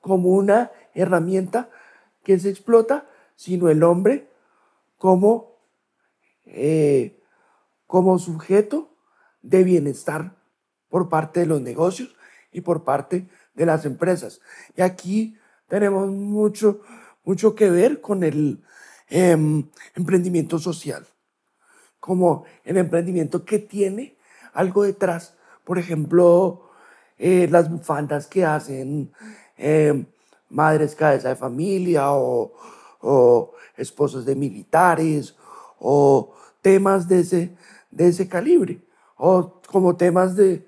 como 0.00 0.28
una 0.28 0.70
herramienta 0.94 1.68
que 2.22 2.38
se 2.38 2.48
explota, 2.48 3.08
sino 3.34 3.70
el 3.70 3.82
hombre 3.82 4.30
como, 4.98 5.58
eh, 6.44 7.20
como 7.88 8.20
sujeto 8.20 8.88
de 9.42 9.64
bienestar 9.64 10.36
por 10.88 11.08
parte 11.08 11.40
de 11.40 11.46
los 11.46 11.60
negocios 11.60 12.14
y 12.52 12.60
por 12.60 12.84
parte 12.84 13.28
de 13.54 13.66
las 13.66 13.84
empresas. 13.84 14.40
Y 14.76 14.82
aquí 14.82 15.36
tenemos 15.66 16.08
mucho, 16.08 16.82
mucho 17.26 17.54
que 17.54 17.68
ver 17.68 18.00
con 18.00 18.24
el 18.24 18.62
em, 19.10 19.68
emprendimiento 19.94 20.58
social, 20.58 21.06
como 22.00 22.44
el 22.64 22.78
emprendimiento 22.78 23.44
que 23.44 23.58
tiene 23.58 24.16
algo 24.54 24.84
detrás. 24.84 25.34
Por 25.64 25.78
ejemplo, 25.78 26.70
eh, 27.18 27.48
las 27.50 27.70
bufandas 27.70 28.26
que 28.26 28.44
hacen 28.46 29.12
em, 29.58 30.06
madres 30.48 30.94
cabeza 30.94 31.28
de 31.28 31.36
familia 31.36 32.12
o, 32.12 32.54
o, 33.02 33.52
esposos 33.76 34.24
de 34.24 34.34
militares 34.34 35.34
o 35.78 36.34
temas 36.62 37.08
de 37.08 37.20
ese, 37.20 37.50
de 37.90 38.08
ese 38.08 38.28
calibre 38.28 38.80
o 39.16 39.60
como 39.66 39.96
temas 39.96 40.36
de, 40.36 40.64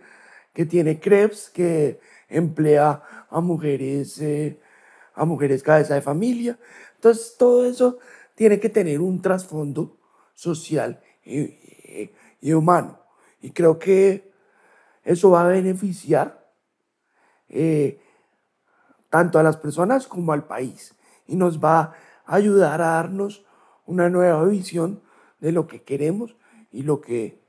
que 0.52 0.66
tiene 0.66 0.98
Krebs, 0.98 1.50
que 1.50 2.00
emplea 2.28 3.02
a 3.30 3.40
mujeres, 3.40 4.20
eh, 4.20 4.58
a 5.18 5.24
mujeres 5.24 5.62
cabeza 5.62 5.94
de 5.94 6.00
familia. 6.00 6.58
Entonces, 6.94 7.34
todo 7.36 7.66
eso 7.66 7.98
tiene 8.34 8.60
que 8.60 8.68
tener 8.68 9.00
un 9.00 9.20
trasfondo 9.20 9.98
social 10.34 11.00
y, 11.24 12.52
humano. 12.52 13.00
Y 13.42 13.50
creo 13.50 13.78
que 13.78 14.30
eso 15.02 15.30
va 15.30 15.42
a 15.42 15.48
beneficiar 15.48 16.46
eh, 17.48 18.00
tanto 19.10 19.38
a 19.38 19.42
las 19.42 19.56
personas 19.56 20.06
como 20.06 20.32
al 20.32 20.46
país. 20.46 20.94
Y 21.26 21.34
nos 21.34 21.62
va 21.62 21.94
a 22.24 22.34
ayudar 22.36 22.80
a 22.80 22.92
darnos 22.92 23.44
una 23.86 24.08
nueva 24.08 24.44
visión 24.44 25.02
de 25.40 25.50
lo 25.50 25.66
que 25.66 25.82
queremos 25.82 26.36
y 26.70 26.82
lo 26.82 27.00
que 27.00 27.40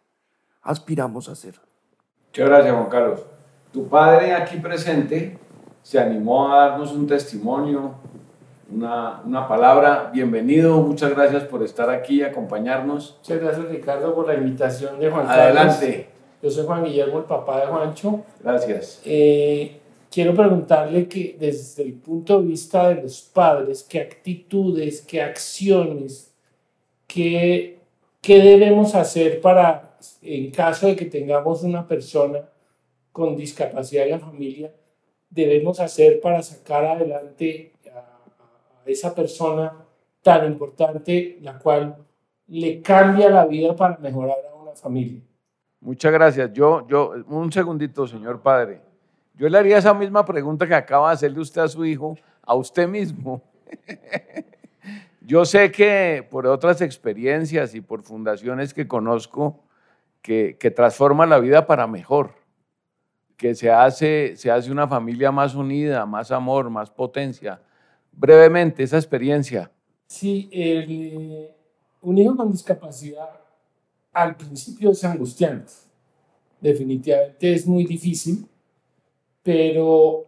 aspiramos 0.63 1.29
a 1.29 1.33
hacer. 1.33 1.59
Muchas 2.27 2.49
gracias, 2.49 2.73
Juan 2.73 2.89
Carlos. 2.89 3.25
Tu 3.71 3.87
padre 3.87 4.33
aquí 4.33 4.57
presente 4.57 5.37
se 5.83 5.99
animó 5.99 6.51
a 6.51 6.69
darnos 6.69 6.91
un 6.91 7.07
testimonio, 7.07 7.95
una, 8.71 9.21
una, 9.25 9.47
palabra. 9.47 10.11
Bienvenido, 10.13 10.81
muchas 10.81 11.11
gracias 11.11 11.43
por 11.43 11.63
estar 11.63 11.89
aquí 11.89 12.19
y 12.19 12.23
acompañarnos. 12.23 13.17
Muchas 13.19 13.41
gracias, 13.41 13.69
Ricardo, 13.69 14.13
por 14.13 14.27
la 14.27 14.35
invitación 14.35 14.99
de 14.99 15.09
Juan 15.09 15.25
Carlos. 15.25 15.45
Adelante. 15.45 16.09
Yo 16.41 16.49
soy 16.49 16.65
Juan 16.65 16.83
Guillermo, 16.83 17.19
el 17.19 17.25
papá 17.25 17.61
de 17.61 17.67
Juancho. 17.67 18.23
Gracias. 18.41 19.01
Eh, 19.03 19.79
quiero 20.11 20.33
preguntarle 20.33 21.07
que 21.07 21.35
desde 21.39 21.83
el 21.83 21.93
punto 21.93 22.39
de 22.39 22.47
vista 22.47 22.89
de 22.89 23.01
los 23.01 23.21
padres, 23.21 23.85
qué 23.87 23.99
actitudes, 23.99 25.01
qué 25.01 25.21
acciones, 25.21 26.31
qué, 27.07 27.79
qué 28.21 28.39
debemos 28.39 28.95
hacer 28.95 29.41
para 29.41 29.89
en 30.21 30.51
caso 30.51 30.87
de 30.87 30.95
que 30.95 31.05
tengamos 31.05 31.63
una 31.63 31.87
persona 31.87 32.47
con 33.11 33.35
discapacidad 33.35 34.05
en 34.05 34.11
la 34.11 34.19
familia, 34.19 34.71
debemos 35.29 35.79
hacer 35.79 36.19
para 36.19 36.41
sacar 36.41 36.85
adelante 36.85 37.73
a, 37.93 38.19
esa 38.85 39.13
persona 39.13 39.73
tan 40.21 40.45
importante, 40.47 41.37
la 41.41 41.57
cual 41.59 41.97
le 42.47 42.81
cambia 42.81 43.29
la 43.29 43.45
vida 43.45 43.75
para 43.75 43.97
mejorar 43.97 44.37
a 44.51 44.55
una 44.55 44.75
familia. 44.75 45.21
Muchas 45.81 46.11
gracias. 46.11 46.51
Yo, 46.53 46.87
yo, 46.87 47.13
un 47.27 47.51
segundito, 47.51 48.07
señor 48.07 48.41
padre. 48.41 48.81
Yo 49.35 49.47
le 49.47 49.57
haría 49.57 49.77
esa 49.77 49.93
misma 49.93 50.25
pregunta 50.25 50.67
que 50.67 50.75
acaba 50.75 51.09
de 51.09 51.13
hacerle 51.13 51.39
usted 51.39 51.61
a 51.61 51.67
su 51.67 51.85
hijo, 51.85 52.17
a 52.41 52.55
usted 52.55 52.87
mismo. 52.87 53.41
Yo 55.21 55.45
sé 55.45 55.71
que 55.71 56.27
por 56.27 56.47
otras 56.47 56.81
experiencias 56.81 57.75
y 57.75 57.81
por 57.81 58.01
fundaciones 58.01 58.73
que 58.73 58.87
conozco, 58.87 59.63
que, 60.23 60.73
transforma 60.75 61.25
la 61.25 61.39
vida 61.39 61.67
para 61.67 61.85
mejor, 61.85 62.31
que 63.39 63.55
se 63.55 63.71
hace, 63.71 64.35
se 64.35 64.51
hace 64.51 64.69
una 64.69 64.85
familia 64.85 65.31
más 65.31 65.55
unida, 65.55 66.05
más 66.05 66.29
amor, 66.29 66.69
más 66.69 66.91
potencia, 66.91 67.61
brevemente 68.11 68.83
esa 68.83 68.97
experiencia. 68.97 69.71
Sí, 70.07 70.49
el, 70.51 71.49
un 72.01 72.17
hijo 72.17 72.35
con 72.35 72.51
discapacidad 72.51 73.29
al 74.11 74.35
principio 74.35 74.91
es 74.91 75.01
angustiante. 75.05 75.71
Definitivamente 76.59 77.53
es 77.53 77.65
muy 77.65 77.85
difícil, 77.85 78.45
pero 79.41 80.25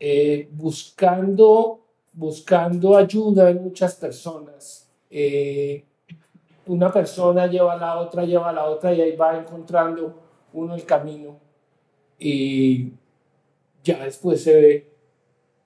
eh, 0.00 0.48
buscando, 0.50 1.80
buscando 2.14 2.96
ayuda 2.96 3.50
en 3.50 3.62
muchas 3.62 3.94
personas, 3.96 4.88
eh, 5.10 5.84
una 6.64 6.90
persona 6.90 7.46
lleva 7.46 7.74
a 7.74 7.76
la 7.76 7.98
otra, 7.98 8.24
lleva 8.24 8.48
a 8.48 8.52
la 8.54 8.64
otra 8.64 8.94
y 8.94 9.02
ahí 9.02 9.14
va 9.14 9.36
encontrando 9.36 10.14
uno 10.54 10.74
el 10.74 10.86
camino 10.86 11.44
y 12.18 12.92
ya 13.82 14.04
después 14.04 14.42
se 14.42 14.54
ve 14.54 14.92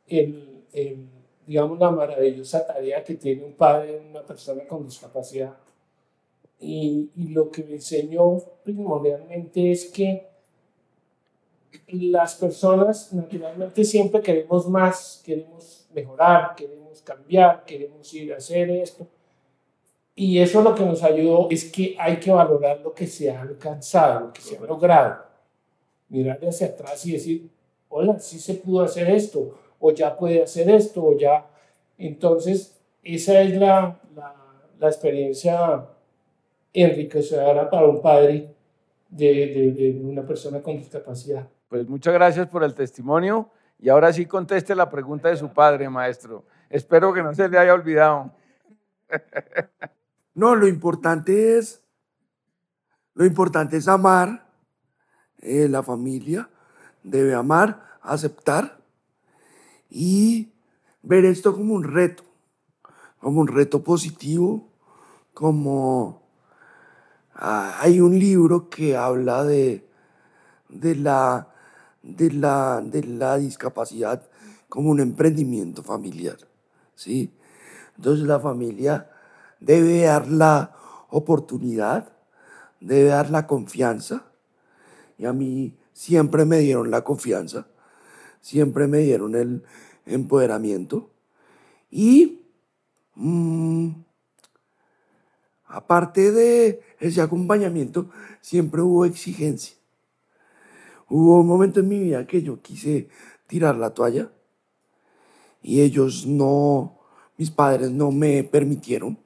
el, 0.06 0.64
el 0.72 1.08
digamos, 1.46 1.78
la 1.78 1.90
maravillosa 1.90 2.66
tarea 2.66 3.02
que 3.02 3.14
tiene 3.14 3.44
un 3.44 3.54
padre, 3.54 4.02
una 4.10 4.22
persona 4.22 4.66
con 4.66 4.84
discapacidad. 4.84 5.56
Y, 6.60 7.10
y 7.16 7.28
lo 7.28 7.50
que 7.50 7.62
me 7.62 7.74
enseñó 7.74 8.38
primordialmente 8.64 9.70
es 9.70 9.86
que 9.86 10.26
las 11.88 12.34
personas 12.34 13.12
naturalmente 13.12 13.84
siempre 13.84 14.20
queremos 14.20 14.68
más, 14.68 15.22
queremos 15.24 15.86
mejorar, 15.94 16.54
queremos 16.54 17.00
cambiar, 17.02 17.64
queremos 17.64 18.12
ir 18.12 18.32
a 18.32 18.36
hacer 18.36 18.70
esto. 18.70 19.06
Y 20.14 20.40
eso 20.40 20.62
lo 20.62 20.74
que 20.74 20.84
nos 20.84 21.02
ayudó 21.02 21.48
es 21.50 21.70
que 21.70 21.94
hay 21.98 22.18
que 22.18 22.30
valorar 22.30 22.80
lo 22.80 22.92
que 22.92 23.06
se 23.06 23.30
ha 23.30 23.40
alcanzado, 23.40 24.26
lo 24.26 24.32
que 24.32 24.40
se 24.40 24.56
ha 24.56 24.60
logrado. 24.60 25.27
Mirar 26.08 26.38
hacia 26.46 26.68
atrás 26.68 27.04
y 27.06 27.12
decir, 27.12 27.50
hola, 27.88 28.18
sí 28.18 28.38
se 28.38 28.54
pudo 28.54 28.82
hacer 28.82 29.10
esto, 29.10 29.58
o 29.78 29.92
ya 29.92 30.16
puede 30.16 30.42
hacer 30.42 30.70
esto, 30.70 31.04
o 31.04 31.18
ya. 31.18 31.46
Entonces, 31.98 32.74
esa 33.02 33.40
es 33.42 33.56
la, 33.56 33.98
la, 34.14 34.34
la 34.78 34.86
experiencia 34.86 35.86
enriquecedora 36.72 37.68
para 37.68 37.86
un 37.86 38.00
padre 38.00 38.54
de, 39.08 39.26
de, 39.26 39.72
de, 39.72 40.00
una 40.04 40.22
persona 40.22 40.60
con 40.62 40.76
discapacidad. 40.76 41.48
Pues 41.68 41.88
muchas 41.88 42.14
gracias 42.14 42.46
por 42.48 42.62
el 42.64 42.74
testimonio 42.74 43.50
y 43.78 43.88
ahora 43.88 44.12
sí 44.12 44.26
conteste 44.26 44.74
la 44.74 44.90
pregunta 44.90 45.28
de 45.28 45.36
su 45.36 45.48
padre, 45.48 45.88
maestro. 45.88 46.44
Espero 46.70 47.12
que 47.12 47.22
no 47.22 47.34
se 47.34 47.48
le 47.48 47.58
haya 47.58 47.74
olvidado. 47.74 48.32
No, 50.34 50.54
lo 50.54 50.68
importante 50.68 51.58
es, 51.58 51.82
lo 53.14 53.24
importante 53.24 53.76
es 53.76 53.88
amar, 53.88 54.47
eh, 55.40 55.68
la 55.68 55.82
familia 55.82 56.48
debe 57.02 57.34
amar, 57.34 57.98
aceptar 58.02 58.80
y 59.90 60.52
ver 61.02 61.24
esto 61.24 61.54
como 61.54 61.74
un 61.74 61.84
reto, 61.84 62.24
como 63.20 63.40
un 63.40 63.48
reto 63.48 63.82
positivo, 63.82 64.68
como 65.34 66.22
ah, 67.34 67.78
hay 67.80 68.00
un 68.00 68.18
libro 68.18 68.68
que 68.68 68.96
habla 68.96 69.44
de, 69.44 69.88
de, 70.68 70.94
la, 70.96 71.48
de, 72.02 72.32
la, 72.32 72.82
de 72.84 73.04
la 73.04 73.38
discapacidad 73.38 74.28
como 74.68 74.90
un 74.90 75.00
emprendimiento 75.00 75.82
familiar, 75.82 76.36
¿sí? 76.94 77.32
Entonces 77.96 78.26
la 78.26 78.38
familia 78.38 79.10
debe 79.60 80.02
dar 80.02 80.28
la 80.28 80.74
oportunidad, 81.10 82.12
debe 82.80 83.08
dar 83.08 83.30
la 83.30 83.46
confianza, 83.46 84.27
y 85.18 85.26
a 85.26 85.32
mí 85.32 85.76
siempre 85.92 86.44
me 86.44 86.60
dieron 86.60 86.90
la 86.90 87.02
confianza, 87.02 87.66
siempre 88.40 88.86
me 88.86 88.98
dieron 88.98 89.34
el 89.34 89.64
empoderamiento. 90.06 91.10
Y 91.90 92.42
mmm, 93.16 93.90
aparte 95.66 96.30
de 96.30 96.80
ese 97.00 97.20
acompañamiento, 97.20 98.10
siempre 98.40 98.80
hubo 98.80 99.04
exigencia. 99.04 99.76
Hubo 101.08 101.40
un 101.40 101.46
momento 101.46 101.80
en 101.80 101.88
mi 101.88 101.98
vida 101.98 102.26
que 102.26 102.42
yo 102.42 102.62
quise 102.62 103.08
tirar 103.46 103.76
la 103.76 103.90
toalla 103.90 104.30
y 105.62 105.80
ellos 105.80 106.26
no, 106.26 106.98
mis 107.36 107.50
padres 107.50 107.90
no 107.90 108.12
me 108.12 108.44
permitieron, 108.44 109.18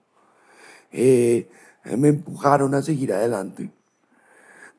eh, 0.91 1.49
me 1.85 2.09
empujaron 2.09 2.75
a 2.75 2.83
seguir 2.83 3.13
adelante. 3.13 3.71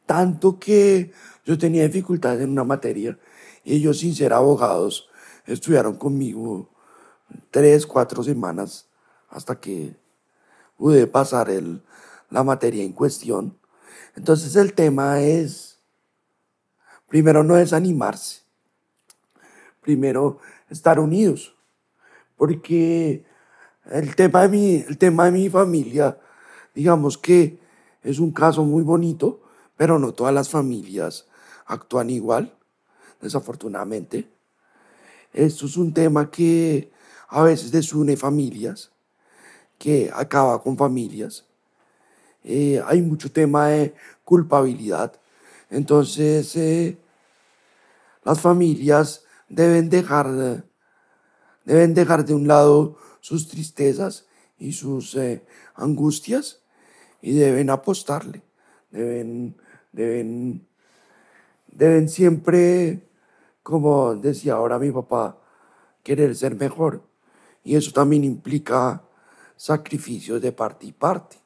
Tanto 0.05 0.59
que 0.59 1.11
yo 1.45 1.57
tenía 1.57 1.83
dificultades 1.83 2.41
en 2.41 2.51
una 2.51 2.63
materia 2.63 3.17
y 3.63 3.75
ellos 3.75 3.99
sin 3.99 4.15
ser 4.15 4.33
abogados 4.33 5.09
estudiaron 5.45 5.95
conmigo 5.97 6.69
tres, 7.51 7.85
cuatro 7.85 8.23
semanas 8.23 8.87
hasta 9.29 9.59
que 9.59 9.95
pude 10.77 11.07
pasar 11.07 11.49
el, 11.49 11.81
la 12.29 12.43
materia 12.43 12.83
en 12.83 12.93
cuestión. 12.93 13.57
Entonces 14.15 14.55
el 14.55 14.73
tema 14.73 15.21
es, 15.21 15.79
primero 17.07 17.43
no 17.43 17.55
desanimarse, 17.55 18.41
primero 19.81 20.39
estar 20.69 20.99
unidos, 20.99 21.55
porque 22.37 23.25
el 23.91 24.15
tema 24.15 24.43
de 24.43 24.49
mi, 24.49 24.75
el 24.87 24.97
tema 24.97 25.25
de 25.25 25.31
mi 25.31 25.49
familia, 25.49 26.17
digamos 26.73 27.17
que 27.17 27.59
es 28.01 28.19
un 28.19 28.31
caso 28.31 28.63
muy 28.63 28.83
bonito, 28.83 29.42
pero 29.77 29.99
no 29.99 30.13
todas 30.13 30.33
las 30.33 30.49
familias 30.49 31.27
actúan 31.65 32.09
igual, 32.09 32.53
desafortunadamente. 33.21 34.27
Esto 35.33 35.65
es 35.65 35.77
un 35.77 35.93
tema 35.93 36.29
que 36.29 36.91
a 37.27 37.41
veces 37.41 37.71
desune 37.71 38.15
familias, 38.17 38.91
que 39.77 40.12
acaba 40.13 40.62
con 40.62 40.77
familias. 40.77 41.45
Eh, 42.43 42.81
hay 42.86 43.01
mucho 43.01 43.31
tema 43.31 43.67
de 43.67 43.95
culpabilidad. 44.23 45.13
Entonces, 45.69 46.55
eh, 46.55 46.97
las 48.23 48.39
familias 48.39 49.23
deben 49.49 49.89
dejar, 49.89 50.65
deben 51.65 51.93
dejar 51.93 52.25
de 52.25 52.33
un 52.33 52.47
lado 52.47 52.97
sus 53.21 53.47
tristezas 53.47 54.25
y 54.57 54.73
sus 54.73 55.15
eh, 55.15 55.45
angustias 55.75 56.62
y 57.21 57.33
deben 57.33 57.69
apostarle, 57.69 58.43
deben, 58.93 59.56
deben, 59.91 60.65
deben 61.67 62.08
siempre 62.08 63.01
como 63.63 64.15
decía 64.15 64.56
ahora 64.56 64.77
mi 64.77 64.91
papá, 64.91 65.38
querer 66.03 66.36
ser 66.36 66.56
mejor. 66.56 67.01
Y 67.63 67.77
eso 67.77 67.91
también 67.93 68.25
implica 68.25 69.01
sacrificios 69.56 70.41
de 70.41 70.51
parte 70.51 70.86
y 70.86 70.91
parte, 70.91 71.38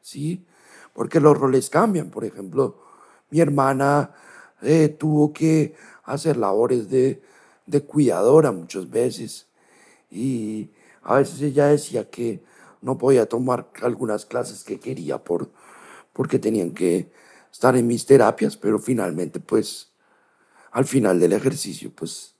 ¿sí? 0.00 0.44
Porque 0.92 1.20
los 1.20 1.38
roles 1.38 1.70
cambian. 1.70 2.10
Por 2.10 2.24
ejemplo, 2.24 2.82
mi 3.30 3.40
hermana 3.40 4.10
eh, 4.62 4.88
tuvo 4.88 5.32
que 5.32 5.76
hacer 6.02 6.36
labores 6.36 6.90
de, 6.90 7.22
de 7.66 7.82
cuidadora 7.82 8.50
muchas 8.50 8.90
veces. 8.90 9.46
Y 10.10 10.70
a 11.02 11.14
veces 11.14 11.40
ella 11.40 11.66
decía 11.66 12.10
que 12.10 12.42
no 12.82 12.98
podía 12.98 13.26
tomar 13.26 13.70
algunas 13.82 14.26
clases 14.26 14.64
que 14.64 14.80
quería 14.80 15.22
por, 15.22 15.50
porque 16.12 16.38
tenían 16.38 16.72
que 16.72 17.10
estar 17.50 17.76
en 17.76 17.86
mis 17.86 18.06
terapias, 18.06 18.56
pero 18.56 18.78
finalmente 18.78 19.40
pues 19.40 19.90
al 20.72 20.84
final 20.84 21.18
del 21.18 21.32
ejercicio, 21.32 21.90
pues 21.94 22.36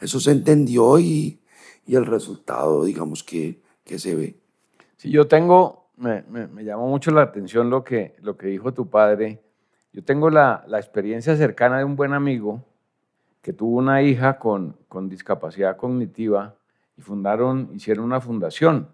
eso 0.00 0.20
se 0.20 0.32
entendió 0.32 0.98
y, 0.98 1.40
y 1.86 1.94
el 1.94 2.06
resultado, 2.06 2.84
digamos, 2.84 3.22
que, 3.22 3.60
que, 3.84 3.98
se 3.98 4.14
ve. 4.14 4.36
Sí, 4.96 5.10
yo 5.10 5.28
tengo, 5.28 5.90
me, 5.96 6.22
me, 6.28 6.46
me, 6.48 6.64
llamó 6.64 6.88
mucho 6.88 7.10
la 7.10 7.22
atención 7.22 7.70
lo 7.70 7.84
que, 7.84 8.16
lo 8.20 8.36
que 8.36 8.48
dijo 8.48 8.74
tu 8.74 8.88
padre. 8.88 9.42
Yo 9.92 10.02
tengo 10.02 10.30
la, 10.30 10.64
la 10.66 10.78
experiencia 10.78 11.36
cercana 11.36 11.78
de 11.78 11.84
un 11.84 11.94
buen 11.94 12.12
amigo 12.12 12.64
que 13.40 13.52
tuvo 13.52 13.78
una 13.78 14.02
hija 14.02 14.38
con, 14.38 14.76
con 14.88 15.08
discapacidad 15.08 15.76
cognitiva 15.76 16.56
y 16.96 17.02
fundaron, 17.02 17.70
hicieron 17.74 18.04
una 18.04 18.20
fundación. 18.20 18.88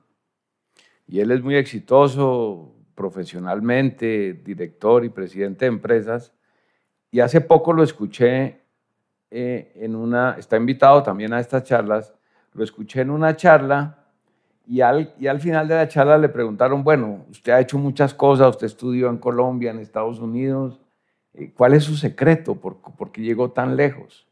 Y 1.06 1.20
él 1.20 1.30
es 1.30 1.42
muy 1.42 1.56
exitoso 1.56 2.74
profesionalmente, 3.00 4.34
director 4.44 5.06
y 5.06 5.08
presidente 5.08 5.64
de 5.64 5.70
empresas 5.70 6.34
y 7.10 7.20
hace 7.20 7.40
poco 7.40 7.72
lo 7.72 7.82
escuché 7.82 8.60
eh, 9.30 9.72
en 9.76 9.96
una, 9.96 10.36
está 10.38 10.58
invitado 10.58 11.02
también 11.02 11.32
a 11.32 11.40
estas 11.40 11.64
charlas, 11.64 12.12
lo 12.52 12.62
escuché 12.62 13.00
en 13.00 13.08
una 13.08 13.34
charla 13.36 14.04
y 14.66 14.82
al, 14.82 15.14
y 15.18 15.28
al 15.28 15.40
final 15.40 15.66
de 15.66 15.76
la 15.76 15.88
charla 15.88 16.18
le 16.18 16.28
preguntaron, 16.28 16.84
bueno, 16.84 17.24
usted 17.30 17.52
ha 17.52 17.60
hecho 17.60 17.78
muchas 17.78 18.12
cosas, 18.12 18.50
usted 18.50 18.66
estudió 18.66 19.08
en 19.08 19.16
Colombia, 19.16 19.70
en 19.70 19.78
Estados 19.78 20.18
Unidos, 20.18 20.78
eh, 21.32 21.54
¿cuál 21.56 21.72
es 21.72 21.84
su 21.84 21.96
secreto? 21.96 22.56
¿Por, 22.56 22.82
por 22.82 23.12
qué 23.12 23.22
llegó 23.22 23.50
tan 23.50 23.76
lejos? 23.76 24.28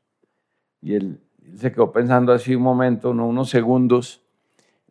Y 0.82 0.94
él, 0.94 1.22
él, 1.42 1.58
se 1.58 1.72
quedó 1.72 1.90
pensando 1.90 2.34
así 2.34 2.54
un 2.54 2.64
momento, 2.64 3.14
no 3.14 3.26
unos 3.26 3.48
segundos, 3.48 4.22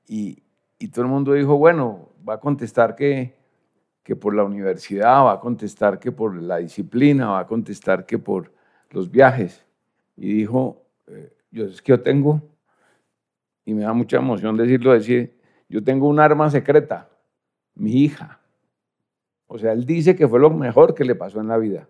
y, 0.07 0.41
y 0.79 0.87
todo 0.87 1.03
el 1.03 1.11
mundo 1.11 1.33
dijo, 1.33 1.57
bueno, 1.59 2.09
va 2.27 2.35
a 2.35 2.39
contestar 2.39 2.95
que 2.95 3.36
que 4.07 4.15
por 4.15 4.33
la 4.33 4.45
universidad, 4.45 5.25
va 5.25 5.33
a 5.33 5.39
contestar 5.41 5.99
que 5.99 6.13
por 6.13 6.41
la 6.41 6.59
disciplina, 6.59 7.31
va 7.31 7.39
a 7.39 7.45
contestar 7.45 8.05
que 8.05 8.17
por 8.17 8.53
los 8.89 9.11
viajes. 9.11 9.65
Y 10.15 10.33
dijo, 10.33 10.81
eh, 11.07 11.33
yo 11.51 11.65
es 11.65 11.81
que 11.81 11.89
yo 11.91 11.99
tengo 11.99 12.41
y 13.65 13.73
me 13.73 13.81
da 13.81 13.91
mucha 13.91 14.15
emoción 14.15 14.55
decirlo, 14.55 14.93
decir, 14.93 15.37
yo 15.67 15.83
tengo 15.83 16.07
un 16.07 16.21
arma 16.21 16.49
secreta, 16.49 17.09
mi 17.75 18.01
hija. 18.05 18.39
O 19.45 19.57
sea, 19.57 19.73
él 19.73 19.85
dice 19.85 20.15
que 20.15 20.25
fue 20.25 20.39
lo 20.39 20.51
mejor 20.51 20.95
que 20.95 21.03
le 21.03 21.13
pasó 21.13 21.41
en 21.41 21.49
la 21.49 21.57
vida. 21.57 21.89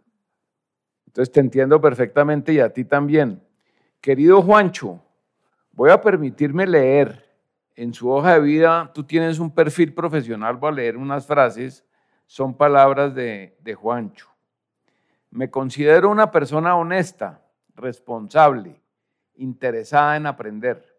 Entonces 1.05 1.31
te 1.31 1.39
entiendo 1.39 1.79
perfectamente 1.79 2.51
y 2.51 2.59
a 2.59 2.73
ti 2.73 2.83
también. 2.83 3.43
Querido 4.01 4.41
Juancho, 4.41 4.99
voy 5.71 5.91
a 5.91 6.01
permitirme 6.01 6.65
leer 6.65 7.23
en 7.75 7.93
su 7.93 8.09
hoja 8.09 8.33
de 8.33 8.39
vida, 8.39 8.89
tú 8.91 9.03
tienes 9.03 9.37
un 9.37 9.51
perfil 9.51 9.93
profesional, 9.93 10.57
voy 10.57 10.71
a 10.71 10.73
leer 10.73 10.97
unas 10.97 11.27
frases, 11.27 11.83
son 12.27 12.55
palabras 12.55 13.15
de, 13.15 13.75
Juancho. 13.75 14.27
Me 15.31 15.49
considero 15.49 16.09
una 16.09 16.29
persona 16.29 16.75
honesta, 16.75 17.41
responsable, 17.75 18.81
interesada 19.35 20.17
en 20.17 20.27
aprender. 20.27 20.95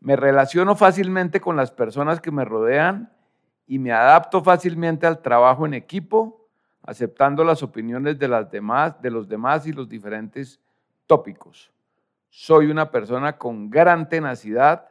Me 0.00 0.16
relaciono 0.16 0.74
fácilmente 0.74 1.40
con 1.40 1.56
las 1.56 1.70
personas 1.70 2.20
que 2.20 2.32
me 2.32 2.44
rodean 2.44 3.12
y 3.66 3.78
me 3.78 3.92
adapto 3.92 4.42
fácilmente 4.42 5.06
al 5.06 5.22
trabajo 5.22 5.66
en 5.66 5.74
equipo, 5.74 6.48
aceptando 6.82 7.44
las 7.44 7.62
opiniones 7.62 8.18
de 8.18 8.26
los 8.26 9.28
demás 9.28 9.66
y 9.66 9.72
los 9.72 9.88
diferentes 9.88 10.60
tópicos. 11.06 11.72
Soy 12.28 12.66
una 12.66 12.90
persona 12.90 13.38
con 13.38 13.70
gran 13.70 14.08
tenacidad 14.08 14.88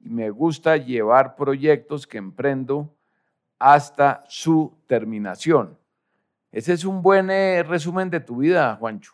y 0.00 0.10
me 0.10 0.30
gusta 0.30 0.76
llevar 0.76 1.36
proyectos 1.36 2.08
que 2.08 2.18
emprendo 2.18 2.92
hasta 3.58 4.24
su 4.28 4.76
terminación. 4.86 5.78
Ese 6.50 6.72
es 6.72 6.84
un 6.84 7.02
buen 7.02 7.30
eh, 7.30 7.62
resumen 7.62 8.10
de 8.10 8.20
tu 8.20 8.38
vida, 8.38 8.76
Juancho. 8.76 9.12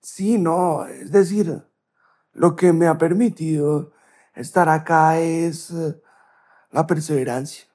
Sí, 0.00 0.38
no, 0.38 0.86
es 0.86 1.12
decir, 1.12 1.62
lo 2.32 2.56
que 2.56 2.72
me 2.72 2.86
ha 2.86 2.96
permitido 2.96 3.92
estar 4.34 4.68
acá 4.68 5.18
es 5.18 5.70
eh, 5.70 6.00
la 6.70 6.86
perseverancia. 6.86 7.66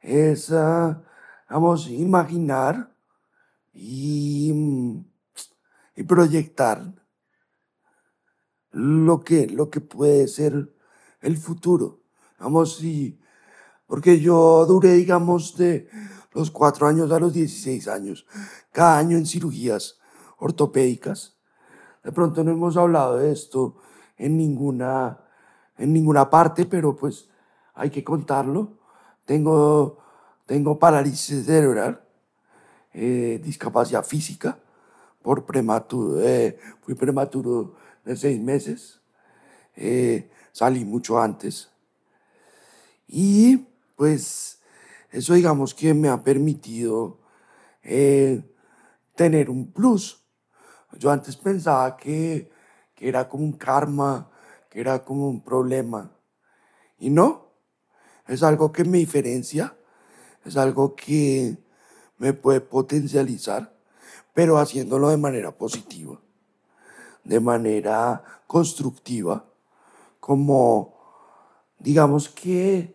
Es, 0.00 0.50
uh, 0.50 0.96
vamos, 1.48 1.88
imaginar 1.88 2.92
y, 3.72 4.52
proyectar 6.08 6.82
lo 8.72 9.20
que, 9.20 9.46
lo 9.46 9.70
que 9.70 9.80
puede 9.80 10.26
ser 10.26 10.74
el 11.20 11.36
futuro. 11.36 12.00
Vamos, 12.40 12.78
sí, 12.78 13.21
porque 13.92 14.18
yo 14.20 14.64
duré, 14.64 14.94
digamos, 14.94 15.54
de 15.58 15.86
los 16.32 16.50
cuatro 16.50 16.86
años 16.86 17.12
a 17.12 17.20
los 17.20 17.34
16 17.34 17.88
años, 17.88 18.24
cada 18.70 18.96
año 18.96 19.18
en 19.18 19.26
cirugías 19.26 19.98
ortopédicas. 20.38 21.36
De 22.02 22.10
pronto 22.10 22.42
no 22.42 22.52
hemos 22.52 22.78
hablado 22.78 23.18
de 23.18 23.30
esto 23.30 23.76
en 24.16 24.38
ninguna, 24.38 25.20
en 25.76 25.92
ninguna 25.92 26.30
parte, 26.30 26.64
pero 26.64 26.96
pues 26.96 27.28
hay 27.74 27.90
que 27.90 28.02
contarlo. 28.02 28.78
Tengo, 29.26 29.98
tengo 30.46 30.78
parálisis 30.78 31.44
cerebral, 31.44 32.02
eh, 32.94 33.42
discapacidad 33.44 34.06
física, 34.06 34.58
por 35.20 35.44
prematuro, 35.44 36.18
eh, 36.22 36.58
fui 36.80 36.94
prematuro 36.94 37.74
de 38.06 38.16
seis 38.16 38.40
meses, 38.40 39.02
eh, 39.76 40.30
salí 40.50 40.82
mucho 40.82 41.20
antes. 41.20 41.68
Y 43.06 43.66
pues 43.96 44.60
eso 45.10 45.34
digamos 45.34 45.74
que 45.74 45.94
me 45.94 46.08
ha 46.08 46.22
permitido 46.22 47.20
tener 49.14 49.50
un 49.50 49.72
plus. 49.72 50.22
Yo 50.98 51.10
antes 51.10 51.36
pensaba 51.36 51.96
que, 51.96 52.50
que 52.94 53.08
era 53.08 53.28
como 53.28 53.44
un 53.44 53.52
karma, 53.52 54.30
que 54.70 54.80
era 54.80 55.04
como 55.04 55.28
un 55.28 55.42
problema. 55.42 56.10
Y 56.98 57.10
no, 57.10 57.50
es 58.26 58.42
algo 58.42 58.72
que 58.72 58.84
me 58.84 58.98
diferencia, 58.98 59.76
es 60.44 60.56
algo 60.56 60.94
que 60.94 61.58
me 62.18 62.32
puede 62.32 62.60
potencializar, 62.60 63.74
pero 64.32 64.58
haciéndolo 64.58 65.08
de 65.08 65.16
manera 65.16 65.50
positiva, 65.52 66.20
de 67.24 67.40
manera 67.40 68.22
constructiva, 68.46 69.44
como 70.20 70.94
digamos 71.78 72.28
que 72.28 72.94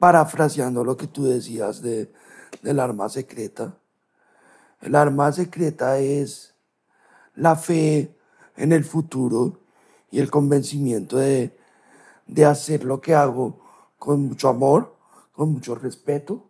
parafraseando 0.00 0.82
lo 0.82 0.96
que 0.96 1.06
tú 1.06 1.24
decías 1.24 1.82
de, 1.82 2.10
del 2.62 2.80
arma 2.80 3.08
secreta, 3.08 3.76
el 4.80 4.96
arma 4.96 5.30
secreta 5.30 5.98
es 5.98 6.54
la 7.34 7.54
fe 7.54 8.16
en 8.56 8.72
el 8.72 8.84
futuro 8.84 9.60
y 10.10 10.18
el 10.18 10.30
convencimiento 10.30 11.18
de, 11.18 11.56
de 12.26 12.44
hacer 12.46 12.84
lo 12.84 13.00
que 13.00 13.14
hago 13.14 13.60
con 13.98 14.22
mucho 14.22 14.48
amor, 14.48 14.96
con 15.32 15.52
mucho 15.52 15.74
respeto 15.74 16.48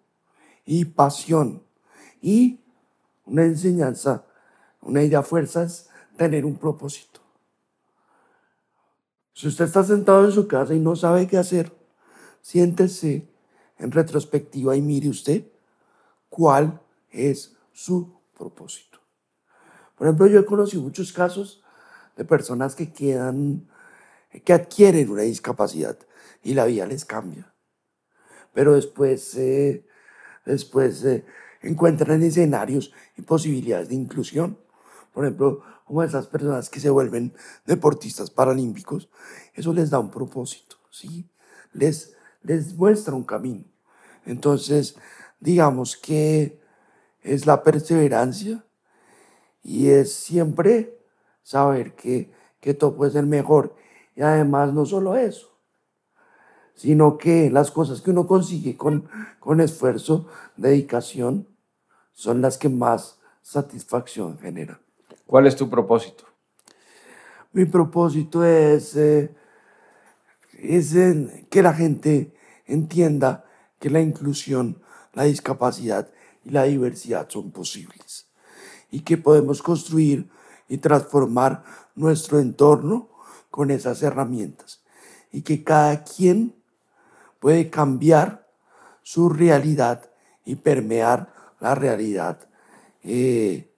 y 0.64 0.84
pasión. 0.84 1.62
Y 2.22 2.60
una 3.26 3.44
enseñanza, 3.44 4.24
una 4.80 5.02
idea 5.02 5.22
fuerza 5.22 5.64
es 5.64 5.88
tener 6.16 6.44
un 6.44 6.56
propósito. 6.56 7.20
Si 9.32 9.48
usted 9.48 9.64
está 9.64 9.82
sentado 9.82 10.24
en 10.24 10.32
su 10.32 10.46
casa 10.46 10.72
y 10.72 10.78
no 10.78 10.94
sabe 10.94 11.26
qué 11.26 11.38
hacer, 11.38 11.72
siéntese 12.42 13.28
en 13.80 13.90
retrospectiva 13.90 14.76
y 14.76 14.82
mire 14.82 15.08
usted 15.08 15.44
cuál 16.28 16.80
es 17.10 17.56
su 17.72 18.20
propósito. 18.36 18.98
Por 19.96 20.06
ejemplo, 20.06 20.26
yo 20.26 20.40
he 20.40 20.44
conocido 20.44 20.82
muchos 20.82 21.12
casos 21.12 21.62
de 22.16 22.24
personas 22.24 22.74
que 22.74 22.92
quedan, 22.92 23.68
que 24.44 24.52
adquieren 24.52 25.10
una 25.10 25.22
discapacidad 25.22 25.98
y 26.42 26.54
la 26.54 26.66
vida 26.66 26.86
les 26.86 27.04
cambia. 27.04 27.52
Pero 28.52 28.74
después, 28.74 29.34
eh, 29.36 29.86
después 30.44 31.04
eh, 31.04 31.24
encuentran 31.62 32.22
escenarios 32.22 32.92
y 33.16 33.22
posibilidades 33.22 33.88
de 33.88 33.94
inclusión. 33.94 34.58
Por 35.12 35.24
ejemplo, 35.24 35.62
como 35.84 36.02
esas 36.02 36.26
personas 36.26 36.70
que 36.70 36.80
se 36.80 36.90
vuelven 36.90 37.34
deportistas 37.66 38.30
paralímpicos, 38.30 39.08
eso 39.54 39.72
les 39.72 39.90
da 39.90 39.98
un 39.98 40.10
propósito, 40.10 40.76
¿sí? 40.90 41.28
Les, 41.72 42.16
les 42.42 42.74
muestra 42.74 43.14
un 43.14 43.24
camino. 43.24 43.64
Entonces, 44.26 44.96
digamos 45.40 45.96
que 45.96 46.60
es 47.22 47.46
la 47.46 47.62
perseverancia 47.62 48.64
y 49.62 49.88
es 49.88 50.12
siempre 50.12 50.98
saber 51.42 51.94
que, 51.94 52.32
que 52.60 52.74
todo 52.74 52.96
puede 52.96 53.12
ser 53.12 53.26
mejor. 53.26 53.74
Y 54.16 54.22
además 54.22 54.72
no 54.72 54.86
solo 54.86 55.16
eso, 55.16 55.56
sino 56.74 57.18
que 57.18 57.50
las 57.50 57.70
cosas 57.70 58.00
que 58.00 58.10
uno 58.10 58.26
consigue 58.26 58.76
con, 58.76 59.08
con 59.38 59.60
esfuerzo, 59.60 60.26
dedicación, 60.56 61.46
son 62.12 62.42
las 62.42 62.58
que 62.58 62.68
más 62.68 63.18
satisfacción 63.42 64.38
generan. 64.38 64.78
¿Cuál 65.26 65.46
es 65.46 65.56
tu 65.56 65.70
propósito? 65.70 66.24
Mi 67.52 67.64
propósito 67.64 68.44
es, 68.44 68.96
eh, 68.96 69.34
es 70.62 70.94
que 71.48 71.62
la 71.62 71.74
gente 71.74 72.34
entienda 72.66 73.44
que 73.78 73.90
la 73.90 74.00
inclusión, 74.00 74.82
la 75.14 75.24
discapacidad 75.24 76.10
y 76.44 76.50
la 76.50 76.64
diversidad 76.64 77.28
son 77.28 77.50
posibles 77.50 78.26
y 78.90 79.00
que 79.00 79.16
podemos 79.16 79.62
construir 79.62 80.30
y 80.68 80.78
transformar 80.78 81.64
nuestro 81.94 82.38
entorno 82.38 83.08
con 83.50 83.70
esas 83.70 84.02
herramientas 84.02 84.82
y 85.32 85.42
que 85.42 85.64
cada 85.64 86.04
quien 86.04 86.54
puede 87.40 87.70
cambiar 87.70 88.48
su 89.02 89.28
realidad 89.28 90.10
y 90.44 90.56
permear 90.56 91.32
la 91.60 91.74
realidad, 91.74 92.48
eh, 93.02 93.74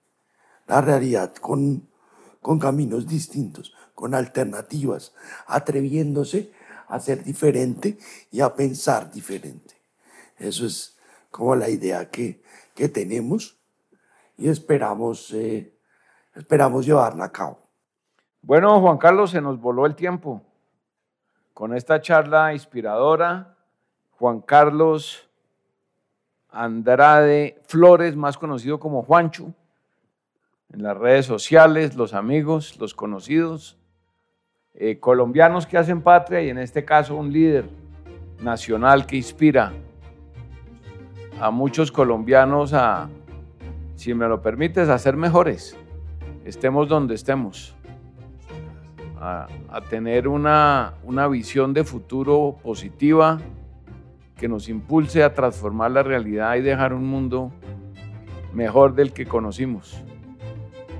la 0.67 0.81
realidad 0.81 1.33
con, 1.35 1.87
con 2.41 2.59
caminos 2.59 3.07
distintos, 3.07 3.73
con 3.95 4.13
alternativas, 4.15 5.13
atreviéndose 5.47 6.51
a 6.93 6.99
ser 6.99 7.23
diferente 7.23 7.97
y 8.29 8.39
a 8.39 8.53
pensar 8.53 9.11
diferente. 9.11 9.75
Eso 10.37 10.67
es 10.67 10.95
como 11.31 11.55
la 11.55 11.67
idea 11.67 12.11
que, 12.11 12.43
que 12.75 12.87
tenemos 12.87 13.57
y 14.37 14.47
esperamos, 14.47 15.33
eh, 15.33 15.73
esperamos 16.35 16.85
llevarla 16.85 17.25
a 17.25 17.31
cabo. 17.31 17.57
Bueno, 18.43 18.79
Juan 18.79 18.99
Carlos, 18.99 19.31
se 19.31 19.41
nos 19.41 19.59
voló 19.59 19.87
el 19.87 19.95
tiempo 19.95 20.43
con 21.55 21.75
esta 21.75 21.99
charla 21.99 22.53
inspiradora. 22.53 23.57
Juan 24.11 24.41
Carlos 24.41 25.27
Andrade 26.49 27.59
Flores, 27.65 28.15
más 28.15 28.37
conocido 28.37 28.79
como 28.79 29.01
Juancho, 29.01 29.51
en 30.71 30.83
las 30.83 30.95
redes 30.95 31.25
sociales, 31.25 31.95
los 31.95 32.13
amigos, 32.13 32.77
los 32.79 32.93
conocidos, 32.93 33.79
eh, 34.75 34.99
colombianos 34.99 35.67
que 35.67 35.77
hacen 35.77 36.01
patria 36.01 36.41
y 36.41 36.49
en 36.49 36.57
este 36.57 36.83
caso 36.83 37.15
un 37.15 37.31
líder 37.31 37.65
nacional 38.41 39.05
que 39.05 39.15
inspira 39.15 39.71
a 41.39 41.51
muchos 41.51 41.91
colombianos 41.91 42.73
a, 42.73 43.07
si 43.95 44.15
me 44.15 44.27
lo 44.27 44.41
permites, 44.41 44.89
a 44.89 44.97
ser 44.97 45.15
mejores, 45.15 45.77
estemos 46.43 46.87
donde 46.87 47.13
estemos 47.13 47.75
a, 49.19 49.47
a 49.69 49.81
tener 49.81 50.27
una, 50.27 50.95
una 51.03 51.27
visión 51.27 51.73
de 51.73 51.83
futuro 51.83 52.55
positiva 52.63 53.39
que 54.37 54.47
nos 54.47 54.69
impulse 54.69 55.23
a 55.23 55.35
transformar 55.35 55.91
la 55.91 56.01
realidad 56.01 56.55
y 56.55 56.61
dejar 56.61 56.93
un 56.93 57.05
mundo 57.05 57.51
mejor 58.53 58.95
del 58.95 59.13
que 59.13 59.27
conocimos. 59.27 60.03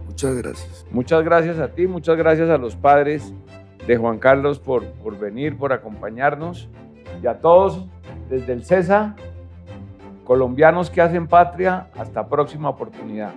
Muchas 0.05 0.35
gracias. 0.35 0.85
Muchas 0.91 1.23
gracias 1.23 1.57
a 1.57 1.69
ti, 1.69 1.87
muchas 1.87 2.15
gracias 2.17 2.49
a 2.51 2.59
los 2.59 2.75
padres 2.75 3.33
de 3.87 3.97
Juan 3.97 4.17
Carlos 4.17 4.59
por, 4.59 4.85
por 4.85 5.17
venir, 5.17 5.57
por 5.57 5.73
acompañarnos 5.73 6.69
y 7.21 7.27
a 7.27 7.39
todos 7.39 7.85
desde 8.29 8.53
el 8.53 8.65
CESA, 8.65 9.15
colombianos 10.23 10.89
que 10.89 11.01
hacen 11.01 11.27
patria, 11.27 11.87
hasta 11.97 12.27
próxima 12.27 12.69
oportunidad. 12.69 13.33